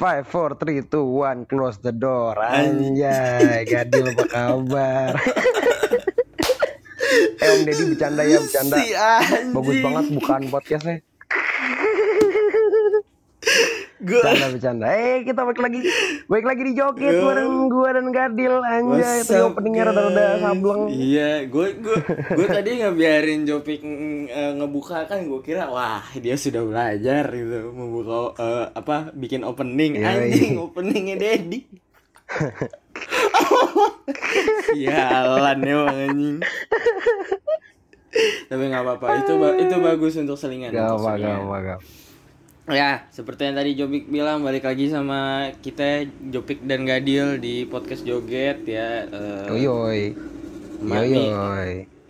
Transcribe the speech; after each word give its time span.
Five, 0.00 0.32
four, 0.32 0.56
three, 0.56 0.80
two, 0.80 1.04
one, 1.04 1.44
close 1.44 1.76
the 1.84 1.92
door. 1.92 2.32
Anjay, 2.40 3.68
Gadil 3.68 4.16
apa 4.16 4.24
kabar? 4.32 5.12
eh 7.44 7.48
Om 7.52 7.68
Deddy 7.68 7.84
bercanda 7.92 8.24
ya, 8.24 8.40
bercanda. 8.40 8.80
Si 8.80 8.96
anjing. 8.96 9.52
Bagus 9.52 9.76
banget 9.84 10.04
bukan 10.16 10.40
podcastnya. 10.48 11.04
Gue 14.00 14.16
Bercanda, 14.16 14.46
bercanda. 14.48 14.86
Eh, 14.90 15.16
kita 15.22 15.44
balik 15.44 15.60
lagi. 15.60 15.84
Balik 16.24 16.46
lagi 16.46 16.62
di 16.64 16.72
joget 16.72 17.14
bareng 17.14 17.68
gua 17.68 17.88
dan 17.92 18.08
Gadil. 18.08 18.54
Anjay, 18.58 19.20
itu 19.20 19.36
openingnya 19.36 19.82
rada-rada 19.86 20.40
sableng. 20.40 20.88
Iya, 20.88 21.44
gue 21.44 21.66
gue 21.76 21.96
gue 22.32 22.46
tadi 22.46 22.80
ngebiarin 22.80 23.44
Jopik 23.44 23.84
eh, 24.26 24.52
ngebuka 24.56 25.04
kan 25.04 25.20
gue 25.22 25.40
kira 25.40 25.68
wah 25.68 26.00
dia 26.16 26.32
sudah 26.34 26.64
belajar 26.64 27.28
gitu 27.28 27.68
membuka 27.70 28.32
eh, 28.36 28.66
apa 28.72 29.12
bikin 29.12 29.44
opening 29.44 30.00
Iya, 30.00 30.08
anjing 30.16 30.52
iya. 30.56 30.64
openingnya 30.64 31.16
Dedi. 31.16 31.60
Sialan 34.66 35.58
ya 35.60 35.74
Bang, 35.76 35.98
anjing. 36.00 36.36
Tapi 38.48 38.62
nggak 38.64 38.82
apa-apa 38.82 39.06
itu 39.20 39.32
ba- 39.36 39.56
itu 39.56 39.76
bagus 39.76 40.14
untuk 40.16 40.34
selingan. 40.34 40.72
Gak 40.72 40.88
untuk 40.88 40.98
apa, 40.98 41.10
selingan. 41.12 41.28
gak 41.28 41.36
apa, 41.38 41.56
gak 41.60 41.76
apa. 41.76 41.84
Ya, 42.66 43.08
seperti 43.08 43.44
yang 43.44 43.56
tadi 43.56 43.70
Jopik 43.72 44.04
bilang 44.06 44.42
balik 44.42 44.62
lagi 44.62 44.86
sama 44.86 45.48
kita 45.58 46.04
Jopik 46.28 46.62
dan 46.62 46.84
Gadil 46.84 47.36
di 47.36 47.64
podcast 47.64 48.04
joget 48.04 48.62
ya. 48.62 49.06
eh, 49.06 49.46
Yoyoy. 49.48 50.14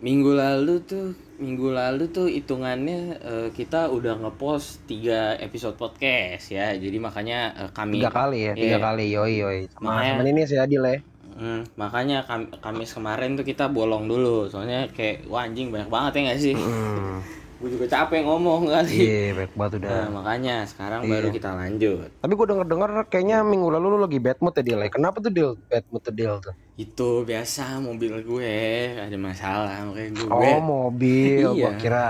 Minggu 0.01 0.31
lalu 0.33 0.81
tuh 0.81 1.13
minggu 1.37 1.73
lalu 1.73 2.09
tuh 2.09 2.27
hitungannya 2.27 2.99
eh, 3.17 3.49
kita 3.49 3.89
udah 3.89 4.17
ngepost 4.19 4.85
tiga 4.85 5.33
episode 5.35 5.73
podcast 5.75 6.49
ya. 6.49 6.73
Jadi 6.73 6.97
makanya 6.97 7.39
eh, 7.57 7.69
kami 7.71 7.97
Tiga 7.97 8.13
kali 8.13 8.39
ya, 8.43 8.53
tiga 8.53 8.77
Iya. 8.77 8.79
kali. 8.79 9.05
Yoy, 9.09 9.31
yoy. 9.37 9.57
Sama, 9.71 9.97
Makanya- 9.97 10.13
sama 10.15 10.29
ini 10.29 10.41
si 10.45 10.55
Adil 10.55 10.83
ya. 10.83 10.97
Hmm, 11.31 11.63
makanya 11.73 12.21
kam 12.21 12.53
Kamis 12.53 12.91
kemarin 12.91 13.33
tuh 13.33 13.41
kita 13.41 13.65
bolong 13.65 14.05
dulu. 14.05 14.45
Soalnya 14.45 14.85
kayak 14.91 15.25
wah 15.25 15.41
anjing 15.41 15.73
banyak 15.73 15.89
banget 15.89 16.11
ya 16.13 16.21
gak 16.29 16.39
sih? 16.39 16.53
Hmm. 16.53 17.40
Gue 17.61 17.69
juga 17.69 17.85
capek 17.85 18.25
ngomong 18.25 18.73
kali. 18.73 18.95
Iya, 18.97 19.37
baik 19.37 19.53
banget 19.53 19.73
udah. 19.85 19.89
Nah, 19.93 20.07
makanya 20.17 20.55
sekarang 20.65 21.05
Iya. 21.05 21.11
baru 21.13 21.27
kita 21.29 21.49
lanjut. 21.53 22.09
Tapi 22.17 22.33
gue 22.33 22.47
denger 22.49 22.65
denger 22.65 22.89
kayaknya 23.05 23.37
minggu 23.45 23.69
lalu 23.69 23.85
lu 23.93 23.97
lagi 24.01 24.17
bad 24.17 24.41
mood 24.41 24.57
ya 24.57 24.63
Dil. 24.65 24.81
ya? 24.81 24.89
Kenapa 24.89 25.21
tuh 25.21 25.29
Dil? 25.29 25.49
Bad 25.69 25.85
mood 25.93 26.01
tuh 26.01 26.13
Dil 26.13 26.33
tuh. 26.41 26.53
Itu 26.73 27.21
biasa 27.21 27.77
mobil 27.77 28.21
gue 28.21 28.55
ada 28.97 29.13
masalah 29.13 29.85
makanya 29.85 30.11
gue 30.17 30.27
Oh 30.27 30.59
mobil, 30.59 31.45
Iya. 31.51 31.61
gua 31.61 31.71
kira 31.75 32.05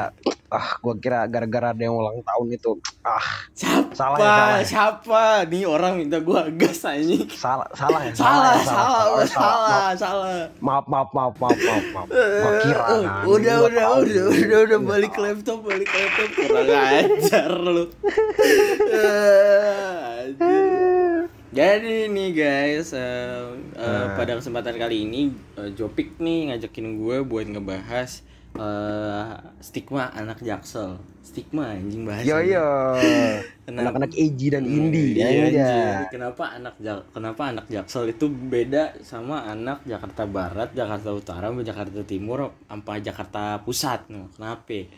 ah 0.48 0.76
gua 0.78 0.95
kira 0.95 1.23
gara-gara 1.26 1.72
ada 1.72 1.80
yang 1.80 1.92
ulang 1.94 2.20
tahun 2.22 2.48
itu. 2.52 2.72
Ah 3.02 3.23
siapa 3.52 3.92
Salah 3.92 4.16
ya, 4.16 4.23
salah 4.23 4.48
ya. 4.54 4.64
siapa 4.64 5.22
nih 5.45 5.64
orang 5.66 5.94
minta 5.98 6.20
gue 6.20 6.39
gas 6.56 6.84
anjing 6.84 7.23
salah 7.30 7.67
salah 7.73 8.00
ya 8.02 8.12
salah 8.14 8.54
ya, 8.54 8.64
salah 8.64 9.04
Oh, 9.09 9.23
salah 9.26 9.88
salah 9.94 10.28
Maaf 10.59 10.86
maaf 10.86 11.09
maaf 11.09 11.34
maaf 11.36 11.58
maaf 11.58 11.86
maaf. 11.92 12.08
Gua 12.08 12.52
kira 12.62 12.84
Eh, 12.86 13.02
kan. 13.02 13.23
udah 13.26 13.56
udah 13.66 13.86
tahu. 13.88 13.98
udah 14.04 14.23
udah 14.30 14.59
udah 14.62 14.80
balik 14.86 15.14
laptop 15.17 15.59
balik 15.62 15.89
laptop 15.89 16.30
kurang 16.32 16.67
ajar 16.70 17.52
lu 17.58 17.84
Eh. 18.86 19.39
jadi 21.52 22.07
nih 22.07 22.30
guys 22.31 22.95
eh, 22.95 23.44
eh, 23.75 24.05
pada 24.16 24.39
kesempatan 24.39 24.75
kali 24.75 25.03
ini 25.03 25.21
eh, 25.55 25.69
Jopik 25.71 26.16
nih 26.17 26.52
ngajakin 26.52 26.95
gue 26.95 27.17
buat 27.21 27.45
ngebahas 27.45 28.23
eh, 28.55 29.31
stigma 29.59 30.11
anak 30.11 30.39
jaksel 30.39 30.95
stigma 31.21 31.71
anjing 31.71 32.03
bahasa 32.03 32.27
Yo 32.27 32.38
yo. 32.43 32.67
Anak-anak 33.71 34.11
Eji 34.11 34.52
dan 34.52 34.67
Indi 34.67 35.16
Iya, 35.16 35.47
aja. 35.47 35.47
anjir. 35.47 35.95
Kenapa 36.11 36.43
anak 36.52 36.75
Jak- 36.75 37.08
kenapa 37.16 37.41
anak 37.55 37.65
Jaksel 37.71 38.11
itu 38.11 38.27
beda 38.27 38.99
sama 38.99 39.47
anak 39.47 39.80
Jakarta 39.88 40.27
Barat, 40.27 40.75
Jakarta 40.75 41.15
Utara, 41.15 41.47
Jakarta 41.63 42.03
Timur, 42.03 42.52
sampai 42.67 42.99
Jakarta 42.99 43.64
Pusat? 43.64 44.11
No, 44.11 44.27
kenapa? 44.36 44.92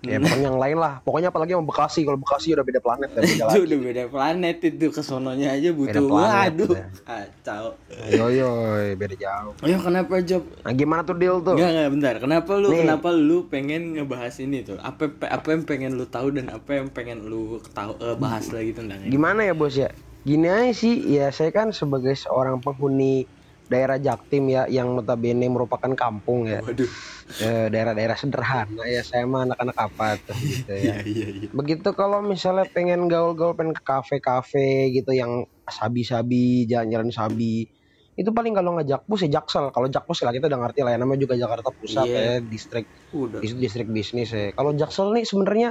Ya 0.00 0.16
pokoknya 0.16 0.46
yang 0.46 0.56
lain 0.56 0.76
lah. 0.76 0.94
Pokoknya 1.00 1.28
apalagi 1.28 1.52
sama 1.52 1.68
Bekasi. 1.68 2.00
Kalau 2.02 2.16
Bekasi 2.16 2.46
udah 2.50 2.64
beda 2.64 2.80
planet 2.80 3.10
dan 3.10 3.22
beda 3.22 3.44
lagi. 3.48 3.60
udah 3.60 3.78
beda 3.82 4.02
planet 4.06 4.56
itu 4.62 4.86
kesononya 4.88 5.48
aja 5.52 5.68
butuh 5.70 6.02
planet, 6.02 6.52
waduh 6.56 6.72
ya. 6.72 6.86
kacau 7.04 7.64
Yo 8.08 8.26
yo, 8.30 8.50
beda 8.94 9.14
jauh. 9.14 9.52
ayo 9.60 9.76
kenapa 9.76 10.14
job 10.20 10.42
Nah 10.60 10.72
gimana 10.72 11.02
tuh 11.02 11.14
Dil 11.14 11.36
tuh? 11.40 11.52
Enggak 11.52 11.70
enggak 11.70 11.90
bentar 11.90 12.14
kenapa 12.16 12.52
lu 12.54 12.68
Nih. 12.70 12.78
kenapa 12.82 13.08
lu 13.10 13.38
pengen 13.46 13.82
ngebahas 13.92 14.34
ini 14.38 14.58
tuh 14.62 14.80
apa 14.80 15.04
apa 15.20 15.46
yang 15.50 15.62
pengen 15.62 15.90
lu 15.94 16.04
tahu 16.04 16.32
dan 16.32 16.48
apa 16.48 16.70
yang 16.74 16.88
pengen 16.88 17.18
lu 17.22 17.40
tahu 17.70 17.92
eh, 17.98 18.16
bahas 18.16 18.48
lagi 18.48 18.72
tentang 18.72 19.04
ini 19.04 19.12
Gimana 19.12 19.44
ya 19.44 19.52
bos 19.52 19.74
ya? 19.74 19.92
Gini 20.20 20.46
aja 20.46 20.68
sih, 20.70 20.96
ya 21.10 21.28
saya 21.28 21.48
kan 21.48 21.72
sebagai 21.72 22.12
seorang 22.12 22.60
penghuni 22.60 23.24
daerah 23.70 23.96
Jaktim 24.02 24.50
ya 24.50 24.66
yang 24.66 24.98
notabene 24.98 25.46
merupakan 25.46 25.94
kampung 25.94 26.50
ya. 26.50 26.58
waduh 26.58 26.90
Eh, 27.38 27.70
daerah-daerah 27.70 28.18
sederhana 28.18 28.82
ya 28.90 29.06
saya 29.06 29.22
mah 29.22 29.46
anak-anak 29.46 29.76
apa 29.78 30.18
tuh 30.18 30.34
gitu 30.34 30.74
ya. 30.74 30.98
iya 31.06 31.06
iya 31.06 31.26
iya 31.30 31.48
Begitu 31.54 31.94
kalau 31.94 32.18
misalnya 32.26 32.66
pengen 32.66 33.06
gaul-gaul 33.06 33.54
pengen 33.54 33.70
ke 33.78 33.82
kafe-kafe 33.86 34.90
gitu 34.90 35.14
yang 35.14 35.46
sabi-sabi, 35.62 36.66
jalan-jalan 36.66 37.14
sabi. 37.14 37.70
Itu 38.18 38.34
paling 38.34 38.50
kalau 38.58 38.74
nggak 38.74 38.90
Jakpus 38.90 39.30
ya 39.30 39.38
Jaksel. 39.38 39.70
Kalau 39.70 39.86
Jakpus 39.86 40.26
lah 40.26 40.34
kita 40.34 40.50
udah 40.50 40.58
ngerti 40.58 40.80
lah 40.82 40.90
ya 40.92 40.98
namanya 40.98 41.22
juga 41.22 41.38
Jakarta 41.38 41.70
Pusat 41.70 42.06
Iya. 42.10 42.18
ya, 42.18 42.34
distrik 42.42 42.86
udah 43.14 43.38
itu 43.38 43.54
distrik 43.54 43.86
bisnis 43.94 44.34
ya. 44.34 44.50
Kalau 44.50 44.74
Jaksel 44.74 45.14
nih 45.14 45.22
sebenarnya 45.22 45.68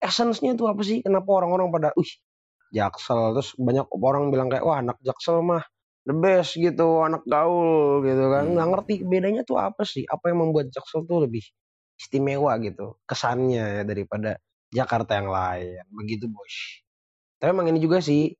essence-nya 0.00 0.56
itu 0.56 0.64
apa 0.64 0.80
sih? 0.80 1.04
Kenapa 1.04 1.28
orang-orang 1.28 1.68
pada, 1.68 1.88
"Wih, 1.94 2.08
Jaksel." 2.72 3.36
Terus 3.36 3.52
banyak 3.60 3.86
orang 4.00 4.32
bilang 4.32 4.48
kayak, 4.48 4.64
"Wah, 4.64 4.80
anak 4.80 4.96
Jaksel 5.04 5.44
mah 5.44 5.62
the 6.06 6.14
best 6.16 6.58
gitu, 6.58 7.02
anak 7.04 7.22
gaul 7.26 8.02
gitu 8.06 8.24
kan." 8.32 8.44
Hmm. 8.48 8.54
Nggak 8.58 8.68
ngerti 8.74 8.94
bedanya 9.06 9.42
tuh 9.46 9.58
apa 9.60 9.82
sih? 9.86 10.04
Apa 10.06 10.30
yang 10.32 10.48
membuat 10.48 10.70
Jaksel 10.74 11.06
tuh 11.06 11.24
lebih 11.26 11.42
istimewa 11.98 12.56
gitu 12.62 12.98
kesannya 13.06 13.64
ya 13.80 13.82
daripada 13.86 14.38
Jakarta 14.72 15.18
yang 15.20 15.30
lain. 15.30 15.84
Begitu, 15.92 16.26
Bos. 16.30 16.82
Tapi 17.38 17.50
emang 17.52 17.68
ini 17.70 17.78
juga 17.82 17.98
sih 18.02 18.32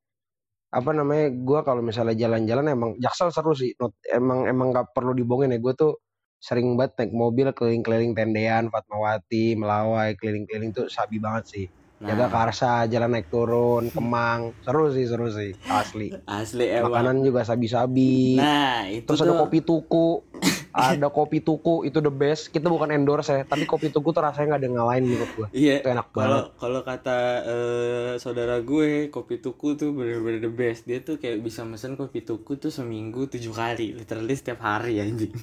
apa 0.72 0.90
namanya 0.96 1.28
gua 1.36 1.60
kalau 1.60 1.84
misalnya 1.84 2.16
jalan-jalan 2.16 2.66
emang 2.72 2.90
Jaksel 2.96 3.28
seru 3.28 3.52
sih 3.52 3.76
Not- 3.76 4.00
emang 4.08 4.48
emang 4.48 4.72
nggak 4.72 4.96
perlu 4.96 5.12
dibohongin 5.12 5.52
ya 5.52 5.60
gue 5.60 5.74
tuh 5.76 5.92
sering 6.40 6.80
banget 6.80 6.96
naik 6.96 7.12
mobil 7.12 7.52
keliling-keliling 7.52 8.16
tendean 8.16 8.72
Fatmawati 8.72 9.52
Melawai 9.52 10.16
keliling-keliling 10.16 10.72
tuh 10.72 10.88
sabi 10.88 11.20
banget 11.20 11.44
sih 11.44 11.66
Nah. 12.02 12.10
jaga 12.10 12.26
Karsa 12.26 12.90
jalan 12.90 13.14
naik 13.14 13.30
turun 13.30 13.86
Kemang. 13.88 14.50
Seru 14.60 14.90
sih 14.90 15.06
seru 15.06 15.30
sih. 15.30 15.54
Asli. 15.64 16.10
Asli 16.26 16.66
emang. 16.66 16.90
Makanan 16.90 17.22
juga 17.22 17.40
sabi-sabi. 17.42 18.34
Nah, 18.34 18.90
itu 18.90 19.06
terus 19.06 19.22
tuh. 19.22 19.30
ada 19.30 19.38
kopi 19.38 19.62
tuku. 19.62 20.08
Ada 20.72 21.12
kopi 21.12 21.38
tuku 21.38 21.84
itu 21.84 22.00
the 22.00 22.08
best. 22.08 22.48
Kita 22.48 22.66
bukan 22.66 22.88
endorse 22.90 23.28
ya 23.30 23.44
tapi 23.44 23.68
kopi 23.68 23.92
tuku 23.92 24.08
tuh 24.08 24.18
rasanya 24.18 24.48
nggak 24.48 24.56
ada 24.56 24.66
yang 24.66 24.76
ngalahin 24.80 25.04
menurut 25.04 25.30
gue 25.30 25.48
Iya, 25.52 25.74
itu 25.78 25.88
enak 25.92 26.06
kalau 26.08 26.16
banget. 26.16 26.44
kalau 26.56 26.80
kata 26.80 27.18
eh, 27.44 28.12
saudara 28.16 28.56
gue, 28.56 28.90
kopi 29.06 29.36
tuku 29.36 29.76
tuh 29.76 29.92
bener-bener 29.92 30.40
the 30.40 30.48
best. 30.48 30.88
Dia 30.88 30.98
tuh 30.98 31.20
kayak 31.20 31.38
bisa 31.38 31.62
mesen 31.62 31.92
kopi 31.92 32.24
tuku 32.24 32.56
tuh 32.56 32.72
seminggu 32.72 33.28
tujuh 33.28 33.52
kali, 33.52 33.92
literally 33.92 34.32
setiap 34.32 34.58
hari 34.60 34.96
anjing. 34.98 35.36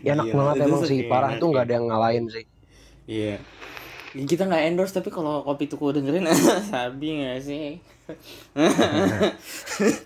Ya, 0.00 0.12
enak 0.12 0.26
Gila, 0.26 0.34
banget 0.34 0.56
emang 0.64 0.82
sih. 0.84 1.04
parah 1.04 1.36
tuh 1.36 1.46
nggak 1.48 1.60
enaknya. 1.60 1.68
ada 1.68 1.72
yang 1.74 1.86
ngalahin 1.86 2.24
sih. 2.26 2.44
Iya. 3.04 3.36
Ya, 3.36 3.36
Kita 4.14 4.46
nggak 4.46 4.62
endorse 4.70 4.94
tapi 4.94 5.10
kalau 5.10 5.42
kopi 5.42 5.66
tuku 5.66 5.90
dengerin 5.90 6.30
sabi 6.70 7.18
nggak 7.18 7.38
sih? 7.42 7.66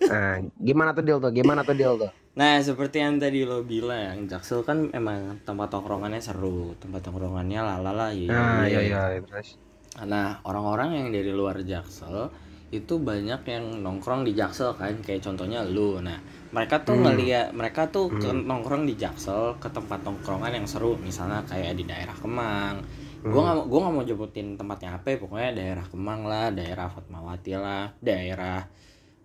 nah 0.09 0.39
gimana 0.69 0.91
tuh 0.97 1.03
deal 1.05 1.19
tuh 1.21 1.31
gimana 1.35 1.61
tuh 1.67 1.77
deal 1.77 1.95
tuh 1.99 2.11
Nah, 2.39 2.63
seperti 2.63 3.03
yang 3.03 3.19
tadi 3.19 3.43
lo 3.43 3.67
bilang, 3.67 4.31
Jaksel 4.31 4.63
kan 4.63 4.95
emang 4.95 5.43
tempat 5.43 5.75
tongkrongannya 5.75 6.23
seru, 6.23 6.71
tempat 6.79 7.03
tongkrongannya 7.03 7.59
lalala 7.59 8.15
ya. 8.15 8.31
nah 8.31 8.63
iya 8.63 8.79
iya 8.87 9.01
terus 9.27 9.59
Nah, 10.07 10.39
orang-orang 10.47 10.95
yang 11.03 11.09
dari 11.11 11.35
luar 11.35 11.59
Jaksel 11.67 12.31
itu 12.71 12.95
banyak 13.03 13.43
yang 13.43 13.83
nongkrong 13.83 14.23
di 14.23 14.39
Jaksel 14.39 14.71
kan, 14.79 15.03
kayak 15.03 15.27
contohnya 15.27 15.67
lu. 15.67 15.99
Nah, 15.99 16.23
mereka 16.55 16.87
tuh 16.87 16.95
Hmm. 16.95 17.11
ngeliat, 17.11 17.51
mereka 17.51 17.91
tuh 17.91 18.07
ke 18.15 18.31
nongkrong 18.31 18.87
di 18.87 18.95
Jaksel 18.95 19.59
ke 19.59 19.67
tempat 19.75 20.07
nongkrongan 20.07 20.55
yang 20.63 20.67
seru, 20.71 20.95
misalnya 21.01 21.43
kayak 21.43 21.75
di 21.75 21.85
daerah 21.91 22.15
Kemang. 22.15 22.79
Gua 23.27 23.41
Hmm. 23.41 23.45
nggak 23.45 23.57
mau, 23.59 23.65
gua 23.67 23.79
nggak 23.85 23.95
mau 23.95 24.05
nyebutin 24.07 24.49
tempatnya 24.55 24.91
apa, 24.97 25.07
ya, 25.11 25.17
pokoknya 25.19 25.51
daerah 25.59 25.85
Kemang 25.91 26.21
lah, 26.25 26.47
daerah 26.55 26.87
Fatmawati 26.89 27.53
lah, 27.59 27.85
daerah 27.99 28.63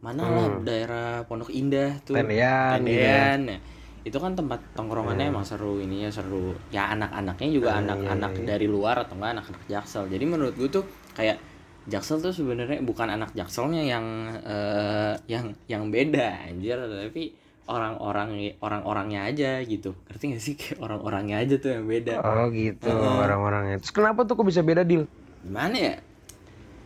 mana 0.04 0.24
lah, 0.28 0.48
Hmm. 0.60 0.66
daerah 0.68 1.24
Pondok 1.30 1.54
Indah 1.54 2.01
tuh. 2.04 2.18
Tendean, 2.18 2.81
gitu 2.84 3.00
ya. 3.00 3.38
Tendean. 3.40 3.40
Nah, 3.48 3.60
itu 4.04 4.18
kan 4.19 4.36
tempat 4.36 4.60
tongkrongannya 4.75 5.31
emang 5.31 5.48
seru 5.48 5.80
ininya 5.80 6.12
seru 6.12 6.51
ya 6.68 6.92
anak-anaknya 6.92 7.50
juga 7.56 7.69
Hmm, 7.80 7.88
anak-anak 7.88 8.31
iya. 8.36 8.45
dari 8.51 8.68
luar 8.68 9.00
atau 9.07 9.16
enggak 9.16 9.31
anak-anak 9.40 9.63
jaksel 9.72 10.12
jadi 10.12 10.25
menurut 10.28 10.60
gue 10.60 10.68
tuh 10.68 10.84
kayak 11.16 11.40
jaksel 11.88 12.19
tuh 12.19 12.36
sebenarnya 12.36 12.84
bukan 12.84 13.07
anak 13.07 13.31
jakselnya 13.31 13.80
yang 13.80 14.04
eh, 14.44 15.16
yang 15.31 15.56
yang 15.72 15.88
beda 15.88 16.51
anjir 16.51 16.75
tapi 16.84 17.31
orang-orang 17.63 18.30
orang-orangnya 18.60 19.24
aja 19.24 19.63
gitu. 19.63 19.95
Ngerti 20.06 20.24
gak 20.30 20.42
sih? 20.42 20.54
Kayak 20.60 20.80
orang-orangnya 20.83 21.38
aja 21.39 21.56
tuh 21.57 21.69
yang 21.71 21.86
beda. 21.86 22.19
Oh 22.19 22.48
gitu 22.50 22.88
Heeh. 22.88 23.18
orang-orangnya. 23.19 23.77
Terus 23.80 23.94
kenapa 23.94 24.24
tuh 24.24 24.36
kok 24.36 24.48
bisa 24.48 24.60
beda 24.60 24.83
deal 24.83 25.07
gimana 25.39 25.75
ya? 25.75 25.95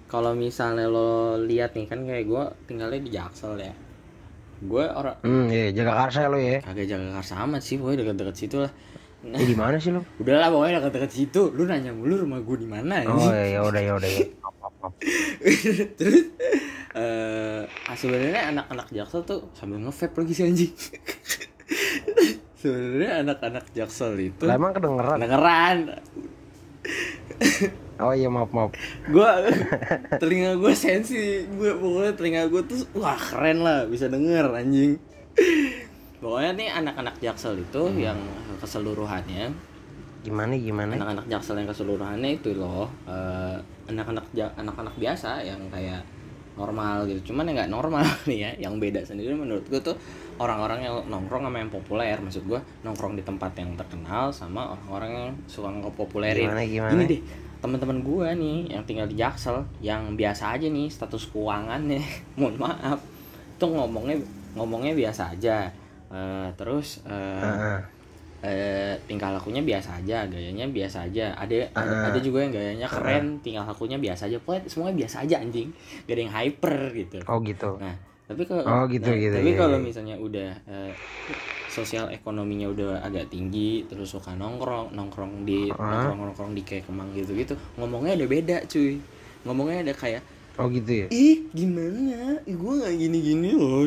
Kalau 0.07 0.31
misalnya 0.33 0.87
lo 0.87 1.09
lihat 1.37 1.75
nih 1.75 1.85
kan 1.85 2.01
kayak 2.01 2.25
gue 2.25 2.43
tinggalnya 2.65 2.99
di 2.99 3.11
Jaksel 3.11 3.59
ya. 3.59 3.73
Gue 4.57 4.85
orang 4.85 5.19
Hmm, 5.21 5.45
iya, 5.49 5.69
jaga 5.69 5.93
karsa 5.95 6.25
lo 6.25 6.37
ya. 6.37 6.61
kagak 6.61 6.87
jaga 6.87 7.13
karsa 7.13 7.33
amat 7.43 7.61
sih 7.61 7.77
pokoknya 7.77 8.01
deket-deket 8.01 8.35
situ 8.35 8.57
lah. 8.57 8.71
Eh, 9.27 9.43
di 9.43 9.53
mana 9.53 9.75
sih 9.77 9.91
lo? 9.91 10.05
udah 10.17 10.39
lah 10.39 10.49
pokoknya 10.49 10.79
deket-deket 10.79 11.11
situ. 11.11 11.41
Lu 11.51 11.65
nanya 11.65 11.91
mulu 11.91 12.23
rumah 12.23 12.39
gue 12.39 12.57
di 12.57 12.65
mana 12.65 13.03
Oh, 13.03 13.29
ya 13.29 13.45
ya 13.49 13.59
udah 13.61 13.81
ya 13.81 13.93
udah 13.93 14.09
ya. 14.09 14.25
Terus 15.97 16.36
eh 16.97 17.61
ah, 17.85 17.93
sebenarnya 17.93 18.49
anak-anak 18.51 18.87
jaksel 18.89 19.21
tuh 19.21 19.45
sambil 19.51 19.77
nge-vape 19.79 20.17
lagi 20.17 20.33
sih 20.33 20.43
anjing 20.43 20.73
sebenarnya 22.59 23.21
anak-anak 23.21 23.65
jaksel 23.71 24.17
itu 24.17 24.43
Lah 24.43 24.55
emang 24.55 24.73
kedengeran. 24.73 25.15
kedengeran 25.15 25.77
Oh 27.97 28.13
iya 28.13 28.25
maaf 28.27 28.49
maaf. 28.51 28.71
gue 29.03 29.31
telinga 30.21 30.53
gue 30.55 30.73
sensi 30.73 31.17
gue 31.43 31.71
pokoknya 31.75 32.13
telinga 32.13 32.41
gue 32.47 32.61
tuh 32.63 32.77
wah 32.93 33.13
keren 33.15 33.61
lah 33.61 33.85
bisa 33.85 34.05
denger 34.07 34.49
anjing 34.51 35.01
pokoknya 36.17 36.51
nih 36.55 36.69
anak-anak 36.75 37.17
jaksel 37.19 37.57
itu 37.57 37.83
yang 37.95 38.17
keseluruhannya 38.57 39.53
Gimana 40.19 40.53
gimana? 40.55 40.91
anak-anak 40.93 41.25
jaksel 41.27 41.55
yang 41.55 41.67
keseluruhannya 41.67 42.29
itu 42.33 42.53
loh 42.53 42.89
eh, 43.05 43.57
anak-anak 43.87 44.25
ja- 44.31 44.53
anak-anak 44.55 44.93
biasa 44.93 45.41
yang 45.41 45.61
kayak 45.67 46.01
normal 46.57 47.05
gitu. 47.05 47.31
Cuman 47.31 47.47
yang 47.47 47.61
nggak 47.61 47.71
normal 47.71 48.03
nih 48.29 48.39
ya. 48.41 48.51
Yang 48.67 48.73
beda 48.81 49.01
sendiri 49.05 49.37
menurut 49.37 49.63
gue 49.69 49.79
tuh 49.79 49.95
orang-orang 50.41 50.83
yang 50.83 50.93
nongkrong 51.07 51.45
sama 51.45 51.57
yang 51.61 51.69
populer. 51.69 52.17
Maksud 52.17 52.43
gue 52.49 52.59
nongkrong 52.83 53.13
di 53.15 53.23
tempat 53.23 53.53
yang 53.55 53.77
terkenal 53.77 54.33
sama 54.33 54.73
orang-orang 54.73 55.11
yang 55.13 55.29
suka 55.45 55.69
ngepopulerin. 55.69 56.49
Gimana 56.49 56.63
gimana? 56.65 56.91
Gini 56.97 57.03
deh, 57.05 57.21
teman-teman 57.57 58.05
gua 58.05 58.33
nih 58.37 58.69
yang 58.69 58.85
tinggal 58.85 59.09
di 59.09 59.17
Jaksel, 59.17 59.65
yang 59.81 60.13
biasa 60.13 60.57
aja 60.57 60.67
nih 60.69 60.89
status 60.93 61.29
keuangannya, 61.33 62.01
mohon 62.37 62.57
maaf, 62.57 63.01
tuh 63.57 63.73
ngomongnya 63.73 64.21
ngomongnya 64.53 64.93
biasa 64.93 65.33
aja, 65.37 65.69
Eh, 66.07 66.49
terus 66.55 67.03
eh, 67.03 67.11
Heeh. 67.11 67.43
eh, 67.43 67.79
tingkah 67.83 67.96
lakunya 69.47 69.63
biasa 69.63 70.03
aja, 70.03 70.27
gayanya 70.27 70.67
biasa 70.67 71.07
aja. 71.07 71.31
Ada 71.39 71.71
ada, 71.71 71.87
Ah. 71.87 72.11
ada 72.11 72.19
juga 72.19 72.43
yang 72.43 72.51
gayanya 72.51 72.83
keren, 72.83 73.39
tingkah 73.39 73.63
lakunya 73.63 73.95
biasa 73.95 74.27
aja. 74.27 74.43
Pokoknya 74.43 74.67
semuanya 74.67 74.95
biasa 74.99 75.15
aja 75.23 75.35
anjing, 75.39 75.71
gak 76.03 76.11
ada 76.11 76.21
yang 76.27 76.33
hyper 76.35 76.77
gitu. 76.91 77.17
Oh 77.31 77.39
gitu. 77.39 77.69
Nah, 77.79 77.95
tapi 78.27 78.43
kalau 78.43 78.63
Oh, 78.67 78.83
gitu, 78.91 79.07
nah, 79.07 79.15
gitu, 79.15 79.35
tapi 79.39 79.49
iya, 79.49 79.59
kalau 79.63 79.77
iya. 79.79 79.85
misalnya 79.87 80.15
udah 80.19 80.49
eh, 80.67 80.91
sosial 81.71 82.11
ekonominya 82.11 82.67
udah 82.67 82.99
agak 82.99 83.31
tinggi, 83.31 83.87
terus 83.87 84.11
suka 84.11 84.35
nongkrong, 84.35 84.91
nongkrong 84.91 85.47
di 85.47 85.71
Ah. 85.71 85.95
nongkrong 85.95 86.17
nongkrong 86.27 86.51
di 86.51 86.61
kayak 86.67 86.83
kemang 86.91 87.15
gitu-gitu, 87.15 87.55
ngomongnya 87.79 88.19
ada 88.19 88.27
beda, 88.27 88.57
cuy. 88.67 88.99
Ngomongnya 89.47 89.79
ada 89.87 89.93
kayak, 89.95 90.19
Oh 90.57 90.67
gitu 90.67 90.89
ya. 90.89 91.07
ih 91.07 91.45
gimana, 91.53 92.41
ih, 92.43 92.57
gua 92.57 92.81
nggak 92.81 92.93
gini-gini 92.97 93.53
loh, 93.53 93.85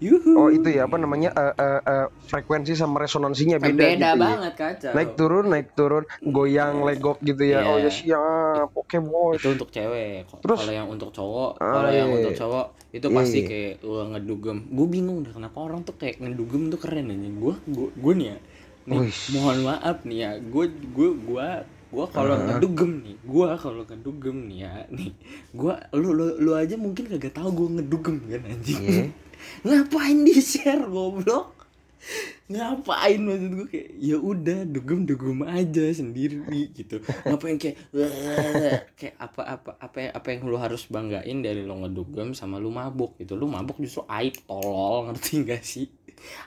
yuhu. 0.00 0.32
Oh 0.34 0.48
itu 0.48 0.66
ya 0.66 0.84
apa 0.84 0.96
namanya 0.96 1.30
eh, 1.30 1.54
eh, 1.54 1.80
eh, 1.84 2.06
frekuensi 2.26 2.72
sama 2.72 2.96
resonansinya 2.98 3.60
beda, 3.60 3.76
beda 3.76 3.92
gitu 3.92 4.00
ya. 4.00 4.12
banget 4.16 4.52
kacau. 4.56 4.92
Naik 4.92 5.10
turun 5.14 5.44
naik 5.46 5.68
turun 5.72 6.04
goyang 6.22 6.80
legok 6.80 7.20
gitu 7.20 7.44
ya. 7.44 7.60
Oh 7.66 7.76
Iya. 7.76 7.86
ya 7.86 7.90
siap. 7.92 8.68
Oke 8.72 8.96
bos. 8.98 9.36
itu 9.36 9.48
untuk 9.50 9.68
cewek 9.68 10.24
Terus? 10.40 10.58
kalau 10.58 10.72
yang 10.72 10.88
untuk 10.88 11.10
cowok 11.10 11.50
Ah, 11.56 11.66
kalau 11.70 11.90
yang 11.90 12.08
iya, 12.08 12.16
untuk 12.16 12.32
iya. 12.32 12.40
cowok 12.40 12.66
itu 12.90 13.06
Iya, 13.06 13.14
pasti 13.14 13.38
iya. 13.38 13.46
kayak 13.46 13.74
lu 13.80 13.92
ngedugem 14.10 14.58
gue 14.66 14.86
bingung 14.88 15.18
dah 15.22 15.32
kenapa 15.32 15.58
orang 15.60 15.80
tuh 15.82 15.94
kayak 15.94 16.18
ngedugem 16.18 16.62
tuh 16.68 16.80
keren 16.80 17.06
aja 17.06 17.28
gue 17.30 17.54
gue 17.68 17.88
gue 17.94 18.12
nih 18.16 18.26
ya 18.26 18.36
nih 18.82 18.98
mohon 19.30 19.58
maaf 19.62 19.98
nih 20.02 20.18
ya 20.18 20.30
gue 20.40 20.64
gue 20.72 21.08
gue 21.14 21.46
gue 21.90 22.06
kalau 22.08 22.34
Ah. 22.34 22.42
ngedugem 22.46 23.02
nih 23.02 23.16
gue 23.20 23.48
kalau 23.58 23.82
ngedugem 23.82 24.36
nih 24.46 24.58
ya 24.62 24.72
nih 24.88 25.10
gue 25.50 25.74
lu, 25.98 26.08
lu 26.14 26.26
lu 26.38 26.52
aja 26.54 26.78
mungkin 26.78 27.10
kagak 27.10 27.34
tahu 27.34 27.50
gue 27.50 27.68
ngedugem 27.78 28.16
kan 28.24 28.42
anjing. 28.46 28.80
Iya. 28.80 29.04
ngapain 29.66 30.18
di 30.22 30.34
share 30.38 30.86
goblok? 30.86 31.58
Ngapain 32.50 33.20
maksud 33.20 33.50
gue 33.54 33.66
kayak 33.68 33.88
ya 34.00 34.16
udah 34.16 34.66
dugem 34.66 35.06
dugem 35.06 35.44
aja 35.44 35.84
sendiri 35.92 36.42
gitu. 36.72 36.98
Ngapain 37.28 37.60
kayak 37.60 37.76
kayak 38.98 39.14
apa 39.20 39.42
apa 39.44 39.70
apa 39.78 39.96
apa 40.10 40.26
yang 40.30 40.48
lu 40.48 40.58
harus 40.58 40.88
banggain 40.88 41.42
dari 41.42 41.62
lo 41.62 41.78
ngedugem 41.78 42.34
sama 42.34 42.58
lu 42.58 42.72
mabuk 42.72 43.14
gitu. 43.18 43.38
Lu 43.38 43.46
mabuk 43.46 43.78
justru 43.78 44.02
aib 44.08 44.34
tolol 44.48 45.10
ngerti 45.10 45.46
gak 45.46 45.62
sih 45.62 45.86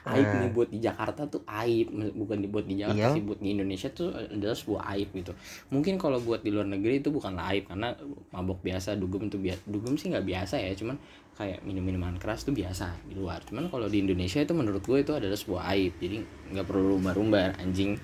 aib 0.06 0.26
nih 0.40 0.50
buat 0.50 0.68
di 0.70 0.78
Jakarta 0.78 1.26
tuh 1.26 1.42
aib 1.44 1.90
bukan 2.14 2.38
dibuat 2.40 2.64
di 2.64 2.80
Jakarta 2.80 3.00
Iya. 3.00 3.14
sih 3.16 3.22
buat 3.22 3.40
di 3.42 3.48
Indonesia 3.52 3.88
tuh 3.90 4.14
adalah 4.14 4.56
sebuah 4.56 4.82
aib 4.94 5.08
gitu. 5.12 5.32
Mungkin 5.70 5.94
kalau 5.96 6.18
buat 6.20 6.40
di 6.40 6.50
luar 6.54 6.66
negeri 6.66 7.02
itu 7.02 7.10
bukan 7.10 7.34
aib 7.50 7.66
karena 7.68 7.92
mabok 8.30 8.62
biasa 8.62 8.94
dugem 8.94 9.26
tuh 9.28 9.42
biasa 9.42 9.62
dugem 9.66 9.94
sih 9.98 10.08
nggak 10.10 10.24
biasa 10.24 10.54
ya 10.62 10.72
cuman 10.74 10.96
kayak 11.34 11.66
minum 11.66 11.82
minuman 11.82 12.14
keras 12.14 12.46
tuh 12.46 12.54
biasa 12.54 12.94
di 13.10 13.18
luar. 13.18 13.42
Cuman 13.42 13.66
kalau 13.66 13.90
di 13.90 13.98
Indonesia 13.98 14.38
itu 14.38 14.54
menurut 14.54 14.86
gue 14.86 15.02
itu 15.02 15.12
adalah 15.12 15.34
sebuah 15.34 15.62
aib 15.74 15.98
jadi 15.98 16.22
nggak 16.54 16.66
perlu 16.70 16.94
rumbar-rumbar 16.94 17.58
anjing. 17.58 17.98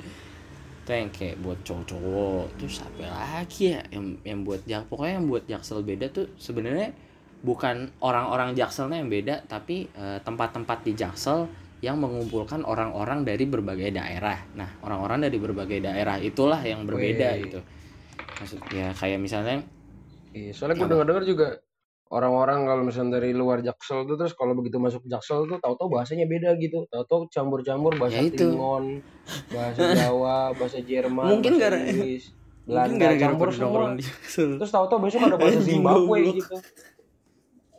Itu 0.83 0.91
yang 0.91 1.15
kayak 1.15 1.39
buat 1.39 1.63
cowok-cowok 1.63 2.59
terus 2.59 2.83
apa 2.83 3.07
lagi 3.07 3.79
ya 3.79 3.81
yang 3.95 4.19
yang 4.27 4.41
buat 4.43 4.67
jak 4.67 4.91
pokoknya 4.91 5.23
yang 5.23 5.27
buat 5.31 5.45
jaksel 5.47 5.87
beda 5.87 6.11
tuh 6.11 6.27
sebenarnya 6.35 6.91
bukan 7.41 7.89
orang-orang 8.05 8.53
jakselnya 8.53 9.01
yang 9.01 9.09
beda 9.09 9.49
tapi 9.49 9.89
eh, 9.93 10.19
tempat-tempat 10.21 10.79
di 10.85 10.93
jaksel 10.93 11.49
yang 11.81 11.97
mengumpulkan 11.97 12.61
orang-orang 12.69 13.25
dari 13.25 13.49
berbagai 13.49 13.91
daerah 13.93 14.37
nah 14.53 14.69
orang-orang 14.85 15.25
dari 15.29 15.39
berbagai 15.41 15.81
daerah 15.81 16.21
itulah 16.21 16.61
yang 16.61 16.85
berbeda 16.85 17.29
Wih. 17.37 17.41
gitu 17.49 17.61
maksud 18.41 18.61
ya 18.73 18.93
kayak 18.93 19.21
misalnya 19.21 19.65
Iya, 20.31 20.55
soalnya 20.55 20.79
gue 20.79 20.89
dengar-dengar 20.95 21.25
juga 21.27 21.59
orang-orang 22.11 22.67
kalau 22.67 22.83
misalnya 22.87 23.19
dari 23.19 23.35
luar 23.35 23.63
Jaksel 23.67 24.07
tuh 24.07 24.15
terus 24.15 24.35
kalau 24.39 24.55
begitu 24.55 24.79
masuk 24.79 25.03
Jaksel 25.07 25.47
tuh 25.51 25.59
tahu-tahu 25.59 25.91
bahasanya 25.91 26.27
beda 26.31 26.55
gitu. 26.59 26.87
Tahu-tahu 26.87 27.27
campur-campur 27.31 27.99
bahasa 27.99 28.23
Ya. 28.23 28.31
Klingon, 28.31 29.03
bahasa 29.51 29.81
Jawa, 29.95 30.55
bahasa 30.55 30.79
Jerman, 30.83 31.27
Mungkin 31.39 31.53
bahasa 31.59 31.79
Inggris, 31.83 32.31
mungkin 32.31 32.67
Belanda 32.67 32.95
gara-gara 33.03 33.27
campur 33.27 33.49
semua. 33.51 33.81
Terus 34.59 34.71
tahu-tahu 34.71 34.99
besok 35.03 35.21
ada 35.27 35.37
bahasa 35.43 35.61
Zimbabwe 35.63 36.19
gitu. 36.39 36.55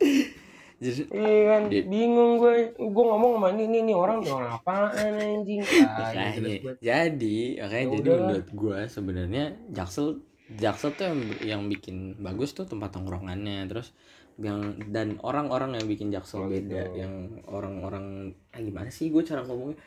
jadi 0.82 1.00
Iya 1.08 1.40
kan, 1.48 1.62
Di- 1.68 1.84
bingung 1.84 2.36
gue. 2.36 2.54
Gue 2.74 3.04
ngomong 3.04 3.32
sama 3.36 3.48
ini, 3.52 3.62
ini, 3.64 3.78
ini 3.80 3.92
orang 3.94 4.18
orang 4.22 4.50
apaan 4.52 4.90
anjing. 5.14 5.62
Ah, 5.82 6.10
jelas 6.10 6.34
banget. 6.58 6.76
jadi 6.80 7.36
makanya 7.60 7.70
Ya 7.78 7.86
jadi 7.88 8.00
udahlah. 8.02 8.20
menurut 8.20 8.48
gua 8.52 8.78
sebenarnya 8.86 9.44
Jaksel 9.68 10.06
Jaksel 10.52 10.90
tuh 10.92 11.04
yang 11.06 11.18
yang 11.40 11.62
bikin 11.66 11.96
bagus 12.18 12.52
tuh 12.52 12.64
tempat 12.64 12.92
tongkrongannya 12.92 13.64
terus 13.66 13.94
yang 14.36 14.58
dan 14.88 15.16
orang-orang 15.18 15.76
yang 15.76 15.86
bikin 15.86 16.08
Jaksel 16.08 16.42
Oh, 16.42 16.48
beda 16.48 16.82
gitu. 16.88 16.98
yang 16.98 17.14
orang-orang 17.46 18.04
ah, 18.50 18.58
gimana 18.58 18.88
sih 18.88 19.08
gue 19.08 19.22
cara 19.22 19.44
ngomongnya 19.44 19.78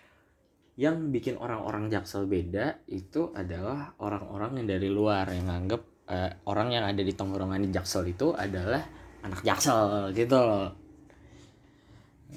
yang 0.75 1.09
bikin 1.09 1.35
orang-orang 1.35 1.87
Jaksel 1.87 2.25
beda 2.25 2.81
itu 2.85 3.31
adalah 3.31 3.95
orang-orang 3.97 4.59
yang 4.59 4.67
dari 4.69 4.87
luar 4.87 5.27
yang 5.27 5.47
nganggep 5.47 5.81
eh, 6.07 6.31
orang 6.45 6.67
yang 6.69 6.83
ada 6.83 6.99
di 6.99 7.11
tongkrongan 7.11 7.61
di 7.61 7.69
Jaksel 7.69 8.05
itu 8.07 8.31
adalah 8.31 8.83
anak 9.25 9.41
Jaksel 9.41 10.13
gitu 10.13 10.37
loh. 10.37 10.69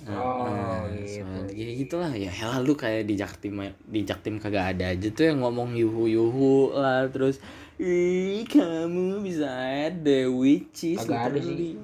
Oh, 0.09 0.47
Nah, 0.47 0.88
gitu. 0.95 1.21
soal- 1.21 1.52
ya 1.52 1.68
gitulah 1.75 2.12
ya 2.14 2.30
helah 2.30 2.61
lu 2.62 2.73
kayak 2.73 3.04
di 3.04 3.14
Jaktim 3.18 3.61
di 3.85 4.00
Jaktim 4.07 4.38
kagak 4.38 4.76
ada 4.76 4.95
aja 4.95 5.09
tuh 5.11 5.25
yang 5.28 5.42
ngomong 5.42 5.75
yuhu 5.75 6.09
yuhu 6.09 6.73
lah 6.73 7.09
terus 7.11 7.42
ih 7.76 8.47
kamu 8.47 9.21
bisa 9.21 9.49
ada 9.90 10.18
witches 10.30 11.02
Kagak 11.02 11.35
ada 11.35 11.38
literally." 11.40 11.76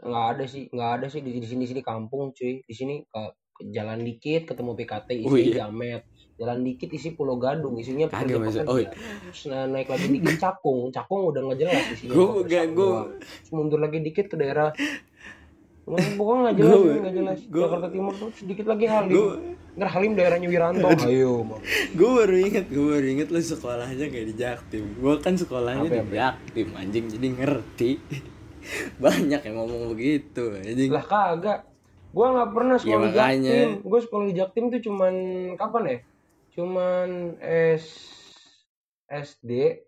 nggak 0.00 0.26
ada 0.34 0.44
sih 0.48 0.62
nggak 0.72 0.90
ada 0.98 1.06
sih 1.12 1.20
di, 1.20 1.30
di 1.36 1.46
sini 1.46 1.62
di 1.64 1.70
sini 1.76 1.82
kampung 1.84 2.32
cuy 2.32 2.64
di 2.64 2.74
sini 2.74 3.04
ke, 3.04 3.22
ke 3.52 3.62
jalan 3.70 4.00
dikit 4.00 4.48
ketemu 4.48 4.70
PKT 4.74 5.08
isinya 5.14 5.28
Oh, 5.28 5.36
iya. 5.36 5.56
jamet 5.64 6.02
jalan 6.40 6.64
dikit 6.64 6.88
isi 6.88 7.12
Pulau 7.12 7.36
Gadung 7.36 7.76
isinya 7.76 8.08
pekerja 8.08 8.40
pekerja. 8.40 8.60
oh, 8.64 8.80
iya. 8.80 8.88
terus 9.22 9.44
na- 9.46 9.68
naik 9.68 9.86
lagi 9.86 10.08
dikit 10.08 10.40
Cakung. 10.40 10.88
Cakung 10.88 11.28
udah 11.28 11.40
nggak 11.44 11.58
jelas 11.60 11.84
isinya. 11.92 12.16
Nggak, 12.40 12.64
gua- 12.72 13.04
doang. 13.04 13.08
terus 13.20 13.50
mundur 13.50 13.78
lagi 13.78 13.98
dikit 14.00 14.26
ke 14.26 14.36
daerah 14.36 14.72
Pokoknya 15.90 16.40
nggak 16.40 16.56
jelas 16.56 16.78
nggak 16.96 17.14
jelas. 17.14 17.38
gua- 17.50 17.66
Jakarta 17.66 17.88
Timur 17.90 18.14
tuh 18.14 18.30
sedikit 18.32 18.64
lagi 18.64 18.84
Halim. 18.86 19.12
Gua- 19.12 19.38
ntar 19.70 19.88
Halim 19.90 20.12
daerahnya 20.14 20.46
Wiranto. 20.46 20.86
Ayo 21.02 21.32
gue 21.90 22.10
baru 22.10 22.36
inget 22.38 22.66
gue 22.66 22.84
baru 22.84 23.06
inget 23.08 23.28
lu 23.28 23.38
sekolahnya 23.38 24.06
kayak 24.06 24.26
di 24.26 24.34
Jaktim. 24.34 24.84
Gue 24.96 25.14
kan 25.18 25.34
sekolahnya 25.34 25.84
Apa 25.84 25.92
di 25.92 25.98
ya, 25.98 26.04
Bre? 26.04 26.16
Jaktim 26.16 26.68
anjing 26.72 27.04
jadi 27.06 27.26
ngerti. 27.32 27.90
Banyak 29.02 29.40
yang 29.40 29.56
ngomong 29.56 29.82
begitu 29.90 30.54
anjing. 30.54 30.88
Lah 30.88 31.02
kagak. 31.02 31.58
Gua 32.10 32.26
nggak 32.32 32.50
pernah 32.50 32.76
sekolah 32.76 32.98
Ya, 33.00 33.06
di 33.06 33.16
Jaktim. 33.46 33.68
Gua 33.82 34.00
sekolah 34.00 34.24
di 34.26 34.34
Jaktim 34.34 34.64
tuh 34.68 34.80
cuman 34.80 35.14
kapan 35.54 35.82
ya 35.86 35.98
cuman 36.50 37.38
S 37.72 37.86
SD 39.06 39.80